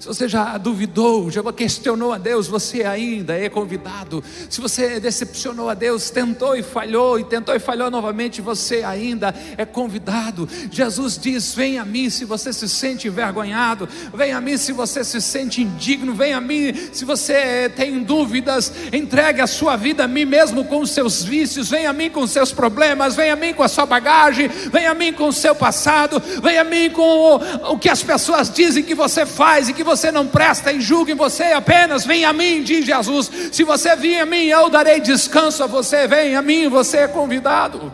se 0.00 0.06
você 0.06 0.26
já 0.26 0.56
duvidou, 0.56 1.30
já 1.30 1.42
questionou 1.52 2.14
a 2.14 2.16
Deus, 2.16 2.48
você 2.48 2.84
ainda 2.84 3.36
é 3.36 3.50
convidado. 3.50 4.24
Se 4.48 4.58
você 4.58 4.98
decepcionou 4.98 5.68
a 5.68 5.74
Deus, 5.74 6.08
tentou 6.08 6.56
e 6.56 6.62
falhou, 6.62 7.20
e 7.20 7.24
tentou 7.24 7.54
e 7.54 7.58
falhou 7.58 7.90
novamente, 7.90 8.40
você 8.40 8.82
ainda 8.82 9.34
é 9.58 9.66
convidado. 9.66 10.48
Jesus 10.70 11.18
diz: 11.18 11.54
Vem 11.54 11.78
a 11.78 11.84
mim 11.84 12.08
se 12.08 12.24
você 12.24 12.50
se 12.50 12.66
sente 12.66 13.08
envergonhado, 13.08 13.86
vem 14.14 14.32
a 14.32 14.40
mim 14.40 14.56
se 14.56 14.72
você 14.72 15.04
se 15.04 15.20
sente 15.20 15.60
indigno, 15.60 16.14
vem 16.14 16.32
a 16.32 16.40
mim 16.40 16.72
se 16.94 17.04
você 17.04 17.70
tem 17.76 18.02
dúvidas, 18.02 18.72
entregue 18.94 19.42
a 19.42 19.46
sua 19.46 19.76
vida 19.76 20.04
a 20.04 20.08
mim 20.08 20.24
mesmo 20.24 20.64
com 20.64 20.80
os 20.80 20.92
seus 20.92 21.22
vícios, 21.22 21.68
vem 21.68 21.84
a 21.84 21.92
mim 21.92 22.08
com 22.08 22.22
os 22.22 22.30
seus 22.30 22.52
problemas, 22.52 23.14
vem 23.14 23.30
a 23.30 23.36
mim 23.36 23.52
com 23.52 23.62
a 23.62 23.68
sua 23.68 23.84
bagagem, 23.84 24.48
vem 24.48 24.86
a 24.86 24.94
mim 24.94 25.12
com 25.12 25.28
o 25.28 25.32
seu 25.32 25.54
passado, 25.54 26.22
vem 26.42 26.56
a 26.56 26.64
mim 26.64 26.88
com 26.88 27.02
o, 27.02 27.72
o 27.74 27.78
que 27.78 27.90
as 27.90 28.02
pessoas 28.02 28.48
dizem 28.48 28.82
que 28.82 28.94
você 28.94 29.26
faz 29.26 29.68
e 29.68 29.74
que 29.74 29.89
você 29.90 30.12
não 30.12 30.26
presta 30.26 30.72
e 30.72 30.80
julgue 30.80 31.14
você 31.14 31.44
apenas, 31.44 32.04
vem 32.04 32.24
a 32.24 32.32
mim, 32.32 32.62
diz 32.62 32.86
Jesus. 32.86 33.30
Se 33.50 33.64
você 33.64 33.96
vir 33.96 34.20
a 34.20 34.26
mim, 34.26 34.44
eu 34.46 34.70
darei 34.70 35.00
descanso 35.00 35.64
a 35.64 35.66
você. 35.66 36.06
Vem 36.06 36.36
a 36.36 36.42
mim, 36.42 36.68
você 36.68 36.98
é 36.98 37.08
convidado. 37.08 37.92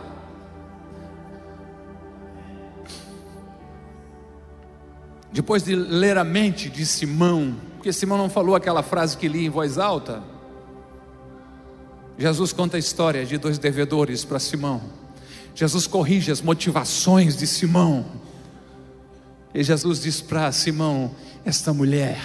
Depois 5.31 5.63
de 5.63 5.75
ler 5.75 6.17
a 6.17 6.23
mente 6.23 6.69
de 6.69 6.85
Simão, 6.85 7.55
porque 7.75 7.91
Simão 7.91 8.17
não 8.17 8.29
falou 8.29 8.55
aquela 8.55 8.83
frase 8.83 9.17
que 9.17 9.27
li 9.27 9.45
em 9.45 9.49
voz 9.49 9.77
alta, 9.77 10.21
Jesus 12.17 12.53
conta 12.53 12.77
a 12.77 12.79
história 12.79 13.25
de 13.25 13.37
dois 13.37 13.57
devedores 13.57 14.23
para 14.23 14.39
Simão. 14.39 14.81
Jesus 15.53 15.87
corrige 15.87 16.31
as 16.31 16.41
motivações 16.41 17.35
de 17.37 17.45
Simão. 17.45 18.05
E 19.53 19.63
Jesus 19.63 20.01
diz 20.01 20.21
para 20.21 20.51
Simão: 20.51 21.11
esta 21.47 21.73
mulher 21.73 22.19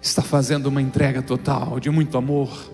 está 0.00 0.22
fazendo 0.22 0.66
uma 0.66 0.80
entrega 0.80 1.20
total 1.20 1.80
de 1.80 1.90
muito 1.90 2.16
amor. 2.16 2.70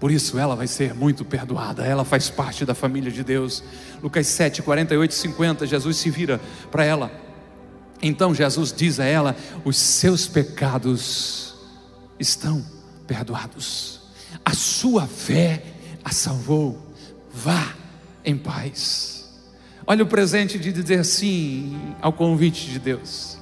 Por 0.00 0.10
isso 0.10 0.38
ela 0.38 0.56
vai 0.56 0.66
ser 0.66 0.94
muito 0.94 1.26
perdoada, 1.26 1.84
ela 1.84 2.06
faz 2.06 2.30
parte 2.30 2.64
da 2.64 2.74
família 2.74 3.12
de 3.12 3.22
Deus. 3.22 3.62
Lucas 4.02 4.26
7, 4.28 4.62
48 4.62 5.10
e 5.10 5.14
50, 5.14 5.66
Jesus 5.66 5.98
se 5.98 6.08
vira 6.08 6.40
para 6.70 6.86
ela. 6.86 7.12
Então 8.00 8.34
Jesus 8.34 8.72
diz 8.72 8.98
a 8.98 9.04
ela: 9.04 9.36
os 9.62 9.76
seus 9.76 10.26
pecados 10.26 11.54
estão 12.18 12.64
perdoados, 13.06 14.00
a 14.42 14.54
sua 14.54 15.06
fé 15.06 15.62
a 16.02 16.10
salvou, 16.10 16.94
vá 17.30 17.74
em 18.24 18.38
paz. 18.38 19.30
Olha 19.86 20.02
o 20.02 20.06
presente 20.06 20.58
de 20.58 20.72
dizer 20.72 21.04
sim 21.04 21.94
ao 22.00 22.14
convite 22.14 22.70
de 22.70 22.78
Deus. 22.78 23.41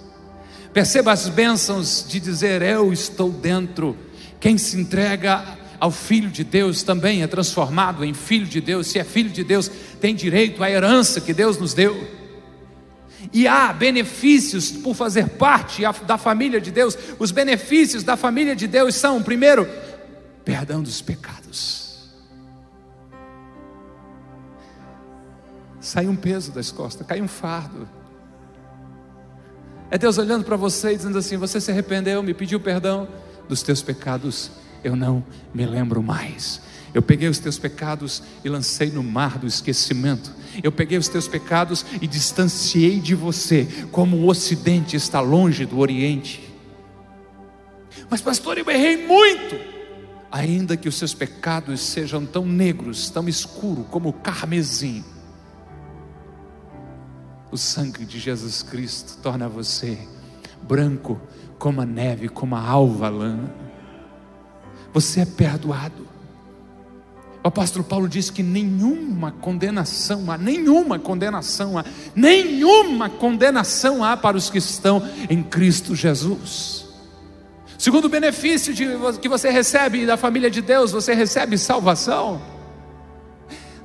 Perceba 0.73 1.13
as 1.13 1.29
bênçãos 1.29 2.05
de 2.09 2.21
dizer: 2.21 2.63
Eu 2.63 2.93
estou 2.93 3.31
dentro. 3.31 3.97
Quem 4.39 4.57
se 4.57 4.79
entrega 4.79 5.59
ao 5.79 5.91
Filho 5.91 6.31
de 6.31 6.45
Deus 6.45 6.83
também 6.83 7.23
é 7.23 7.27
transformado 7.27 8.05
em 8.05 8.15
Filho 8.15 8.47
de 8.47 8.61
Deus. 8.61 8.87
Se 8.87 8.99
é 8.99 9.05
Filho 9.05 9.31
de 9.31 9.43
Deus, 9.43 9.71
tem 10.01 10.15
direito 10.15 10.63
à 10.63 10.71
herança 10.71 11.21
que 11.21 11.35
Deus 11.35 11.59
nos 11.59 11.75
deu. 11.75 12.21
E 13.33 13.47
há 13.47 13.73
benefícios 13.73 14.71
por 14.71 14.95
fazer 14.95 15.29
parte 15.31 15.83
da 16.07 16.17
família 16.17 16.61
de 16.61 16.71
Deus. 16.71 16.97
Os 17.19 17.31
benefícios 17.31 18.03
da 18.03 18.17
família 18.17 18.57
de 18.57 18.67
Deus 18.67 18.95
são, 18.95 19.23
primeiro, 19.23 19.69
perdão 20.45 20.83
dos 20.83 21.03
pecados. 21.03 22.11
Sai 25.81 26.07
um 26.07 26.17
peso 26.17 26.53
das 26.53 26.71
costas, 26.71 27.07
cai 27.07 27.21
um 27.21 27.29
fardo. 27.29 27.89
É 29.91 29.99
Deus 29.99 30.19
olhando 30.19 30.45
para 30.45 30.57
você 30.57 30.93
e 30.93 30.97
dizendo 30.97 31.19
assim: 31.19 31.37
Você 31.37 31.61
se 31.61 31.71
arrependeu, 31.71 32.23
me 32.23 32.33
pediu 32.33 32.61
perdão 32.61 33.09
dos 33.49 33.63
teus 33.63 33.83
pecados, 33.83 34.51
eu 34.85 34.95
não 34.95 35.25
me 35.53 35.67
lembro 35.67 36.03
mais. 36.03 36.61
Eu 36.93 37.03
peguei 37.03 37.29
os 37.29 37.39
teus 37.39 37.59
pecados 37.59 38.23
e 38.45 38.49
lancei 38.49 38.91
no 38.91 39.03
mar 39.03 39.39
do 39.39 39.47
esquecimento. 39.47 40.33
Eu 40.63 40.73
peguei 40.73 40.99
os 40.99 41.09
teus 41.09 41.29
pecados 41.29 41.85
e 42.01 42.07
distanciei 42.07 42.99
de 42.99 43.15
você, 43.15 43.67
como 43.93 44.17
o 44.17 44.29
Ocidente 44.29 44.97
está 44.97 45.21
longe 45.21 45.65
do 45.65 45.79
Oriente. 45.79 46.53
Mas, 48.09 48.21
pastor, 48.21 48.59
eu 48.59 48.69
errei 48.69 49.07
muito. 49.07 49.57
ainda 50.33 50.77
que 50.77 50.89
os 50.89 50.95
seus 50.95 51.13
pecados 51.13 51.81
sejam 51.81 52.25
tão 52.25 52.47
negros, 52.47 53.11
tão 53.11 53.29
escuros 53.29 53.87
como 53.91 54.11
o 54.11 54.13
carmesim, 54.13 55.05
o 57.51 57.59
sangue 57.59 58.05
de 58.05 58.19
Jesus 58.19 58.63
Cristo 58.63 59.19
torna 59.23 59.49
você 59.49 59.99
branco 60.63 61.21
como 61.59 61.81
a 61.81 61.87
neve, 61.87 62.29
como 62.29 62.55
a 62.55 62.61
alva 62.61 63.09
lã. 63.09 63.39
Você 64.93 65.21
é 65.21 65.25
perdoado. 65.27 66.09
O 67.43 67.49
apóstolo 67.49 67.85
Paulo 67.85 68.09
diz 68.09 68.29
que 68.29 68.43
nenhuma 68.43 69.33
condenação 69.33 70.31
há, 70.31 70.37
nenhuma 70.37 70.99
condenação 70.99 71.79
há, 71.79 71.85
nenhuma 72.15 73.09
condenação 73.09 74.05
há 74.05 74.17
para 74.17 74.37
os 74.37 74.51
que 74.51 74.59
estão 74.59 75.03
em 75.29 75.43
Cristo 75.43 75.95
Jesus. 75.95 76.87
Segundo 77.79 78.11
benefício 78.11 78.75
de, 78.75 78.87
que 79.23 79.29
você 79.29 79.49
recebe 79.51 80.05
da 80.05 80.19
família 80.19 80.51
de 80.51 80.61
Deus, 80.61 80.93
você 80.93 81.15
recebe 81.15 81.57
salvação. 81.57 82.60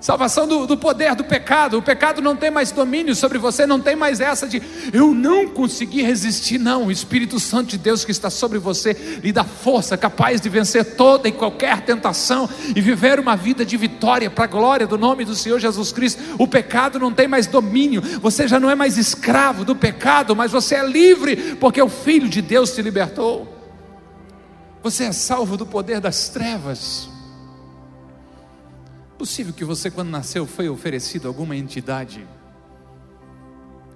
Salvação 0.05 0.47
do, 0.47 0.67
do, 0.67 0.77
poder 0.77 1.15
do 1.15 1.23
pecado. 1.23 1.79
O 1.79 1.81
pecado 1.81 2.21
não 2.21 2.35
tem 2.35 2.51
mais 2.51 2.71
domínio 2.71 3.15
sobre 3.15 3.39
você, 3.39 3.65
não 3.65 3.79
tem 3.79 3.95
mais 3.95 4.19
essa 4.19 4.47
de 4.47 4.61
eu 4.93 5.15
não 5.15 5.47
consegui 5.47 6.03
resistir, 6.03 6.59
não. 6.59 6.85
O 6.85 6.91
Espírito 6.91 7.39
Santo 7.39 7.69
de 7.69 7.79
Deus 7.79 8.05
que 8.05 8.11
está 8.11 8.29
sobre 8.29 8.59
você 8.59 8.93
lhe 9.23 9.31
dá 9.31 9.43
força, 9.43 9.97
capaz 9.97 10.39
de 10.39 10.47
vencer 10.47 10.95
toda 10.95 11.27
e 11.27 11.31
qualquer 11.31 11.81
tentação 11.81 12.47
e 12.75 12.79
viver 12.79 13.19
uma 13.19 13.35
vida 13.35 13.65
de 13.65 13.75
vitória 13.77 14.29
para 14.29 14.43
a 14.43 14.47
glória 14.47 14.85
do 14.85 14.95
nome 14.95 15.25
do 15.25 15.33
Senhor 15.33 15.59
Jesus 15.59 15.91
Cristo. 15.91 16.21
O 16.37 16.47
pecado 16.47 16.99
não 16.99 17.11
tem 17.11 17.27
mais 17.27 17.47
domínio, 17.47 18.03
você 18.21 18.47
já 18.47 18.59
não 18.59 18.69
é 18.69 18.75
mais 18.75 18.99
escravo 18.99 19.65
do 19.65 19.75
pecado, 19.75 20.35
mas 20.35 20.51
você 20.51 20.75
é 20.75 20.85
livre, 20.85 21.55
porque 21.55 21.81
o 21.81 21.89
Filho 21.89 22.29
de 22.29 22.43
Deus 22.43 22.75
te 22.75 22.81
libertou. 22.83 23.51
Você 24.83 25.05
é 25.05 25.11
salvo 25.11 25.57
do 25.57 25.65
poder 25.65 25.99
das 25.99 26.29
trevas. 26.29 27.14
Possível 29.17 29.53
que 29.53 29.63
você, 29.63 29.89
quando 29.89 30.09
nasceu, 30.09 30.45
foi 30.45 30.67
oferecido 30.67 31.25
a 31.25 31.29
alguma 31.29 31.55
entidade, 31.55 32.27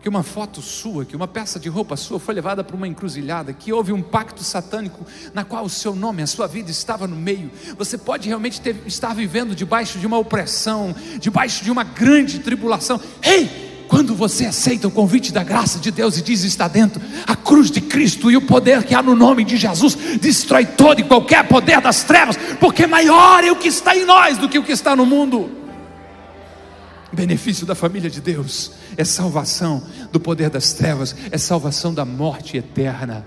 que 0.02 0.08
uma 0.08 0.24
foto 0.24 0.62
sua, 0.62 1.04
que 1.04 1.16
uma 1.16 1.28
peça 1.28 1.60
de 1.60 1.68
roupa 1.68 1.98
sua 1.98 2.20
foi 2.20 2.34
levada 2.34 2.64
para 2.64 2.76
uma 2.76 2.88
encruzilhada, 2.88 3.52
que 3.52 3.74
houve 3.74 3.92
um 3.92 4.02
pacto 4.02 4.44
satânico 4.44 5.06
na 5.34 5.44
qual 5.44 5.66
o 5.66 5.70
seu 5.70 5.94
nome, 5.94 6.24
a 6.24 6.28
sua 6.28 6.48
vida 6.48 6.72
estava 6.72 7.06
no 7.06 7.18
meio. 7.18 7.52
Você 7.78 7.98
pode 7.98 8.28
realmente 8.28 8.62
ter, 8.62 8.78
estar 8.86 9.14
vivendo 9.14 9.54
debaixo 9.54 10.00
de 10.00 10.08
uma 10.08 10.18
opressão, 10.18 10.96
debaixo 11.20 11.64
de 11.64 11.72
uma 11.72 11.84
grande 11.84 12.40
tribulação. 12.40 13.00
Ei! 13.22 13.69
Quando 13.90 14.14
você 14.14 14.46
aceita 14.46 14.88
o 14.88 14.92
convite 14.92 15.34
da 15.34 15.44
graça 15.44 15.80
de 15.80 15.90
Deus 15.90 16.16
e 16.16 16.22
diz 16.22 16.44
está 16.44 16.68
dentro, 16.68 17.02
a 17.26 17.36
cruz 17.36 17.72
de 17.72 17.82
Cristo 17.82 18.30
e 18.30 18.38
o 18.38 18.42
poder 18.42 18.84
que 18.84 18.94
há 18.94 19.02
no 19.02 19.16
nome 19.16 19.44
de 19.44 19.58
Jesus 19.58 19.96
destrói 20.22 20.64
todo 20.64 21.02
e 21.02 21.04
qualquer 21.04 21.48
poder 21.48 21.82
das 21.82 22.04
trevas, 22.04 22.38
porque 22.60 22.86
maior 22.86 23.44
é 23.44 23.52
o 23.52 23.56
que 23.56 23.68
está 23.68 23.98
em 23.98 24.06
nós 24.06 24.38
do 24.38 24.48
que 24.48 24.60
o 24.60 24.64
que 24.64 24.72
está 24.72 24.96
no 24.96 25.08
mundo. 25.08 25.50
Benefício 27.12 27.66
da 27.66 27.74
família 27.74 28.12
de 28.12 28.22
Deus 28.22 28.74
é 28.96 29.04
salvação 29.04 29.82
do 30.12 30.20
poder 30.20 30.52
das 30.52 30.72
trevas, 30.72 31.16
é 31.32 31.38
salvação 31.40 31.92
da 31.92 32.06
morte 32.06 32.58
eterna. 32.58 33.26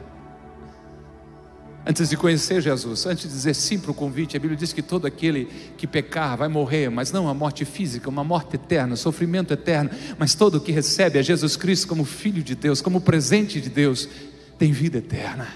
Antes 1.84 2.08
de 2.08 2.16
conhecer 2.16 2.60
Jesus, 2.60 3.06
antes 3.06 3.24
de 3.24 3.34
dizer 3.34 3.54
sim 3.54 3.76
para 3.76 3.90
o 3.90 3.94
convite, 3.94 4.36
a 4.36 4.40
Bíblia 4.40 4.56
diz 4.56 4.72
que 4.72 4.82
todo 4.82 5.04
aquele 5.04 5.48
que 5.76 5.84
pecar 5.84 6.36
vai 6.36 6.46
morrer, 6.46 6.88
mas 6.88 7.10
não 7.10 7.28
a 7.28 7.34
morte 7.34 7.64
física, 7.64 8.08
uma 8.08 8.22
morte 8.22 8.54
eterna, 8.54 8.94
sofrimento 8.94 9.52
eterno, 9.52 9.90
mas 10.16 10.34
todo 10.34 10.60
que 10.60 10.70
recebe 10.70 11.18
a 11.18 11.22
Jesus 11.22 11.56
Cristo 11.56 11.88
como 11.88 12.04
Filho 12.04 12.40
de 12.40 12.54
Deus, 12.54 12.80
como 12.80 13.00
presente 13.00 13.60
de 13.60 13.68
Deus, 13.68 14.08
tem 14.56 14.70
vida 14.70 14.98
eterna. 14.98 15.48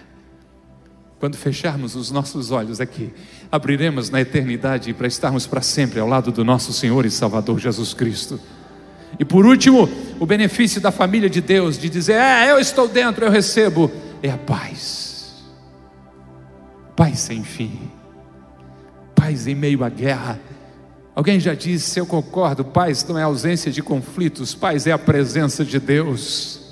Quando 1.21 1.37
fecharmos 1.37 1.95
os 1.95 2.11
nossos 2.11 2.51
olhos 2.51 2.81
aqui, 2.81 3.13
abriremos 3.51 4.11
na 4.11 4.21
eternidade 4.21 4.93
para 4.93 5.07
estarmos 5.07 5.47
para 5.47 5.63
sempre 5.63 6.01
ao 6.01 6.09
lado 6.09 6.33
do 6.33 6.45
nosso 6.45 6.73
Senhor 6.73 7.07
e 7.07 7.11
Salvador 7.11 7.61
Jesus 7.61 7.95
Cristo. 7.95 8.39
E 9.19 9.25
por 9.25 9.47
último, 9.47 9.89
o 10.19 10.27
benefício 10.27 10.81
da 10.81 10.91
família 10.91 11.31
de 11.31 11.41
Deus, 11.41 11.79
de 11.79 11.89
dizer, 11.89 12.15
é, 12.15 12.51
eu 12.51 12.59
estou 12.59 12.89
dentro, 12.89 13.25
eu 13.25 13.31
recebo, 13.31 13.91
é 14.21 14.31
a 14.31 14.37
paz 14.37 15.06
paz 16.97 17.21
sem 17.21 17.45
fim, 17.45 17.79
paz 19.15 19.47
em 19.47 19.55
meio 19.55 19.85
à 19.85 19.89
guerra. 19.89 20.41
Alguém 21.15 21.39
já 21.39 21.55
disse, 21.55 22.01
eu 22.01 22.07
concordo, 22.07 22.65
paz 22.65 23.05
não 23.05 23.19
é 23.19 23.23
ausência 23.23 23.71
de 23.71 23.83
conflitos, 23.83 24.55
paz 24.55 24.87
é 24.87 24.93
a 24.93 24.99
presença 24.99 25.65
de 25.65 25.79
Deus. 25.79 26.66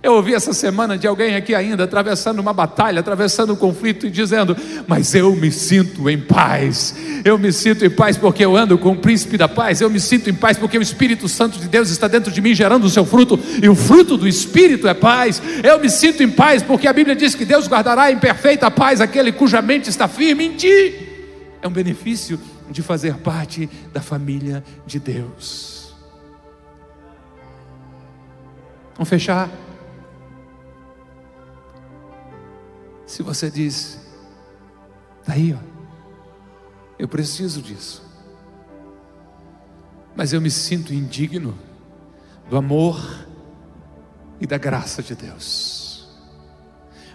Eu 0.00 0.12
ouvi 0.12 0.32
essa 0.32 0.52
semana 0.52 0.96
de 0.96 1.08
alguém 1.08 1.34
aqui 1.34 1.56
ainda 1.56 1.82
atravessando 1.82 2.38
uma 2.38 2.52
batalha, 2.52 3.00
atravessando 3.00 3.52
um 3.52 3.56
conflito 3.56 4.06
e 4.06 4.10
dizendo: 4.10 4.56
Mas 4.86 5.12
eu 5.12 5.34
me 5.34 5.50
sinto 5.50 6.08
em 6.08 6.18
paz. 6.18 6.94
Eu 7.24 7.36
me 7.36 7.52
sinto 7.52 7.84
em 7.84 7.90
paz 7.90 8.16
porque 8.16 8.44
eu 8.44 8.56
ando 8.56 8.78
com 8.78 8.92
o 8.92 8.96
príncipe 8.96 9.36
da 9.36 9.48
paz. 9.48 9.80
Eu 9.80 9.90
me 9.90 9.98
sinto 9.98 10.30
em 10.30 10.34
paz 10.34 10.56
porque 10.56 10.78
o 10.78 10.82
Espírito 10.82 11.28
Santo 11.28 11.58
de 11.58 11.68
Deus 11.68 11.90
está 11.90 12.06
dentro 12.06 12.30
de 12.30 12.40
mim, 12.40 12.54
gerando 12.54 12.84
o 12.84 12.88
seu 12.88 13.04
fruto, 13.04 13.38
e 13.60 13.68
o 13.68 13.74
fruto 13.74 14.16
do 14.16 14.28
Espírito 14.28 14.86
é 14.86 14.94
paz. 14.94 15.42
Eu 15.64 15.80
me 15.80 15.90
sinto 15.90 16.22
em 16.22 16.30
paz 16.30 16.62
porque 16.62 16.86
a 16.86 16.92
Bíblia 16.92 17.16
diz 17.16 17.34
que 17.34 17.44
Deus 17.44 17.66
guardará 17.66 18.12
em 18.12 18.18
perfeita 18.18 18.70
paz 18.70 19.00
aquele 19.00 19.32
cuja 19.32 19.60
mente 19.60 19.90
está 19.90 20.06
firme 20.06 20.46
em 20.46 20.54
ti. 20.54 21.08
É 21.60 21.66
um 21.66 21.72
benefício 21.72 22.38
de 22.70 22.82
fazer 22.82 23.14
parte 23.14 23.68
da 23.92 24.00
família 24.00 24.62
de 24.86 25.00
Deus. 25.00 25.92
Vamos 28.94 29.08
fechar. 29.08 29.67
Se 33.08 33.22
você 33.22 33.50
diz, 33.50 33.98
está 35.18 35.32
aí, 35.32 35.54
ó, 35.54 35.58
eu 36.98 37.08
preciso 37.08 37.62
disso, 37.62 38.02
mas 40.14 40.34
eu 40.34 40.42
me 40.42 40.50
sinto 40.50 40.92
indigno 40.92 41.58
do 42.50 42.58
amor 42.58 43.26
e 44.38 44.46
da 44.46 44.58
graça 44.58 45.02
de 45.02 45.14
Deus, 45.14 46.06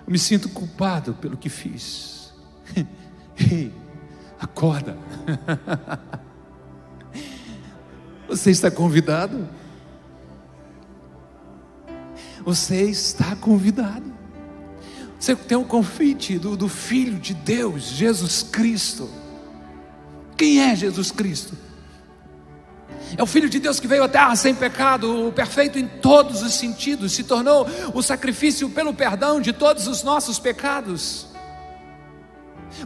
eu 0.03 0.11
me 0.11 0.17
sinto 0.17 0.49
culpado 0.49 1.13
pelo 1.13 1.37
que 1.37 1.47
fiz. 1.47 2.33
Ei, 3.37 3.71
acorda. 4.39 4.97
Você 8.27 8.49
está 8.49 8.71
convidado. 8.71 9.47
Você 12.43 12.81
está 12.89 13.35
convidado. 13.35 14.12
Você 15.23 15.37
tem 15.37 15.57
um 15.57 15.63
convite 15.63 16.37
do, 16.37 16.57
do 16.57 16.67
Filho 16.67 17.17
de 17.17 17.33
Deus, 17.33 17.83
Jesus 17.83 18.43
Cristo. 18.43 19.09
Quem 20.35 20.59
é 20.59 20.75
Jesus 20.75 21.11
Cristo? 21.11 21.57
É 23.15 23.23
o 23.23 23.25
Filho 23.25 23.47
de 23.47 23.57
Deus 23.57 23.79
que 23.79 23.87
veio 23.87 24.03
à 24.03 24.09
terra 24.09 24.35
sem 24.35 24.53
pecado, 24.53 25.31
perfeito 25.33 25.79
em 25.79 25.87
todos 25.87 26.41
os 26.41 26.55
sentidos, 26.55 27.13
se 27.13 27.23
tornou 27.23 27.65
o 27.93 28.01
sacrifício 28.03 28.69
pelo 28.69 28.93
perdão 28.93 29.39
de 29.39 29.53
todos 29.53 29.87
os 29.87 30.03
nossos 30.03 30.39
pecados 30.39 31.32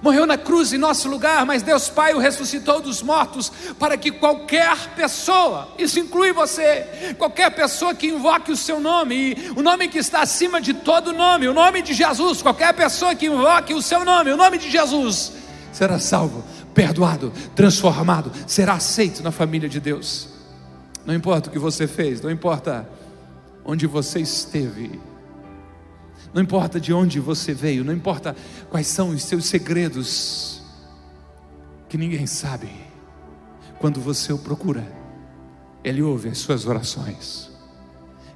morreu 0.02 0.26
na 0.26 0.38
cruz 0.38 0.74
em 0.74 0.78
nosso 0.78 1.10
lugar, 1.10 1.46
mas 1.46 1.64
Deus 1.64 1.90
Pai 1.90 2.14
o 2.14 2.20
ressuscitou 2.20 2.82
dos 2.82 3.02
mortos 3.02 3.52
para 3.80 3.98
que 3.98 4.12
qualquer 4.12 4.76
pessoa, 4.96 5.70
isso 5.78 6.00
inclui 6.00 6.32
você, 6.32 7.16
qualquer 7.18 7.52
pessoa 7.52 7.94
que 7.94 8.08
invoque 8.08 8.52
o 8.52 8.58
seu 8.58 8.80
nome, 8.80 9.36
o 9.56 9.62
nome 9.62 9.88
que 9.88 9.98
está 9.98 10.22
acima 10.22 10.62
de 10.62 10.74
todo 10.74 11.14
nome, 11.14 11.48
o 11.48 11.54
nome 11.54 11.82
de 11.82 11.94
Jesus, 11.94 12.42
qualquer 12.42 12.74
pessoa 12.74 13.16
que 13.16 13.28
invoque 13.28 13.74
o 13.74 13.82
seu 13.82 14.04
nome, 14.04 14.32
o 14.32 14.38
nome 14.38 14.58
de 14.58 14.70
Jesus, 14.70 15.34
será 15.72 16.00
salvo, 16.00 16.44
perdoado, 16.74 17.32
transformado, 17.56 18.32
será 18.46 18.74
aceito 18.74 19.22
na 19.24 19.32
família 19.32 19.70
de 19.70 19.80
Deus. 19.80 20.30
Não 21.06 21.14
importa 21.14 21.50
o 21.50 21.52
que 21.52 21.60
você 21.60 21.88
fez, 21.88 22.22
não 22.22 22.30
importa 22.30 22.88
onde 23.64 23.86
você 23.86 24.20
esteve, 24.20 25.00
não 26.34 26.42
importa 26.42 26.80
de 26.80 26.94
onde 26.94 27.20
você 27.20 27.54
veio, 27.54 27.84
não 27.84 27.94
importa 27.94 28.36
quais 28.70 28.88
são 28.88 29.10
os 29.10 29.24
seus 29.24 29.46
segredos, 29.46 30.62
que 31.90 31.98
ninguém 31.98 32.28
sabe, 32.28 32.70
quando 33.80 34.02
você 34.02 34.34
o 34.34 34.38
procura, 34.38 34.86
Ele 35.84 36.02
ouve 36.02 36.30
as 36.30 36.38
suas 36.38 36.66
orações, 36.66 37.50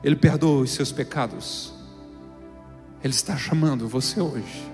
Ele 0.04 0.16
perdoa 0.16 0.62
os 0.62 0.72
seus 0.72 0.92
pecados, 0.92 1.74
Ele 3.04 3.14
está 3.14 3.36
chamando 3.38 3.88
você 3.88 4.20
hoje, 4.22 4.70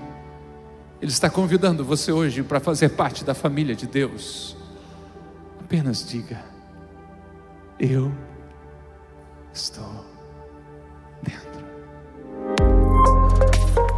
Ele 1.02 1.12
está 1.12 1.30
convidando 1.30 1.84
você 1.84 2.12
hoje 2.12 2.44
para 2.44 2.60
fazer 2.60 2.90
parte 2.90 3.24
da 3.24 3.34
família 3.34 3.76
de 3.76 3.88
Deus. 3.88 4.56
Apenas 5.60 6.08
diga: 6.08 6.44
Eu 7.80 8.12
estou 9.54 10.07